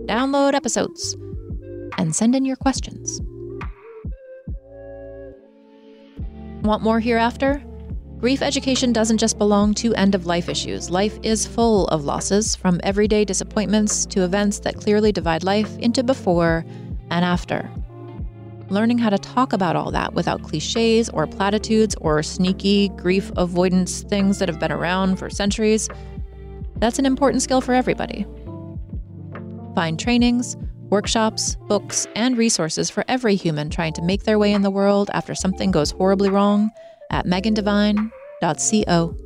download 0.07 0.53
episodes. 0.53 1.15
and 1.97 2.15
send 2.15 2.35
in 2.35 2.43
your 2.43 2.57
questions. 2.57 3.21
Want 6.61 6.83
more 6.83 6.99
hereafter? 6.99 7.63
Grief 8.17 8.41
education 8.41 8.91
doesn't 8.91 9.19
just 9.19 9.37
belong 9.37 9.73
to 9.75 9.93
end 9.93 10.15
of 10.15 10.25
life 10.25 10.49
issues. 10.49 10.89
Life 10.89 11.19
is 11.21 11.45
full 11.45 11.87
of 11.87 12.05
losses, 12.05 12.55
from 12.55 12.79
everyday 12.83 13.23
disappointments 13.23 14.05
to 14.07 14.23
events 14.23 14.59
that 14.59 14.75
clearly 14.75 15.11
divide 15.11 15.43
life 15.43 15.77
into 15.77 16.03
before 16.03 16.65
and 17.11 17.23
after. 17.23 17.69
Learning 18.69 18.97
how 18.97 19.11
to 19.11 19.17
talk 19.19 19.53
about 19.53 19.75
all 19.75 19.91
that 19.91 20.13
without 20.15 20.41
cliches 20.41 21.07
or 21.09 21.27
platitudes 21.27 21.93
or 22.01 22.23
sneaky 22.23 22.89
grief 22.89 23.31
avoidance 23.37 24.01
things 24.01 24.39
that 24.39 24.49
have 24.49 24.59
been 24.59 24.71
around 24.71 25.17
for 25.17 25.29
centuries, 25.29 25.87
that's 26.77 26.97
an 26.97 27.05
important 27.05 27.43
skill 27.43 27.61
for 27.61 27.73
everybody. 27.73 28.25
Find 29.75 29.99
trainings, 29.99 30.55
workshops, 30.89 31.57
books, 31.67 32.07
and 32.15 32.37
resources 32.37 32.89
for 32.89 33.03
every 33.07 33.35
human 33.35 33.69
trying 33.69 33.93
to 33.93 34.01
make 34.01 34.23
their 34.23 34.39
way 34.39 34.53
in 34.53 34.61
the 34.61 34.71
world 34.71 35.09
after 35.13 35.35
something 35.35 35.69
goes 35.71 35.91
horribly 35.91 36.29
wrong 36.29 36.71
at 37.11 37.25
megandevine.co. 37.25 39.17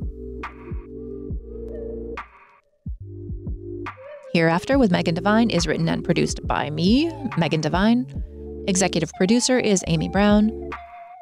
Hereafter 4.32 4.78
with 4.78 4.92
Megan 4.92 5.14
Devine 5.14 5.50
is 5.50 5.66
written 5.66 5.88
and 5.88 6.04
produced 6.04 6.46
by 6.46 6.70
me, 6.70 7.10
Megan 7.36 7.60
Devine. 7.60 8.06
Executive 8.68 9.10
producer 9.14 9.58
is 9.58 9.82
Amy 9.88 10.08
Brown. 10.08 10.70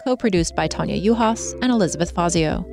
Co 0.04 0.16
produced 0.16 0.54
by 0.54 0.66
Tanya 0.68 1.00
Juhas 1.00 1.58
and 1.62 1.72
Elizabeth 1.72 2.10
Fazio. 2.10 2.66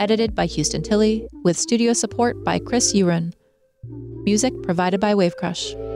Edited 0.00 0.34
by 0.34 0.46
Houston 0.46 0.82
Tilley, 0.82 1.28
with 1.44 1.56
studio 1.56 1.92
support 1.92 2.42
by 2.42 2.58
Chris 2.58 2.92
Uren. 2.94 3.32
Music 3.84 4.52
provided 4.62 5.00
by 5.00 5.14
Wavecrush. 5.14 5.89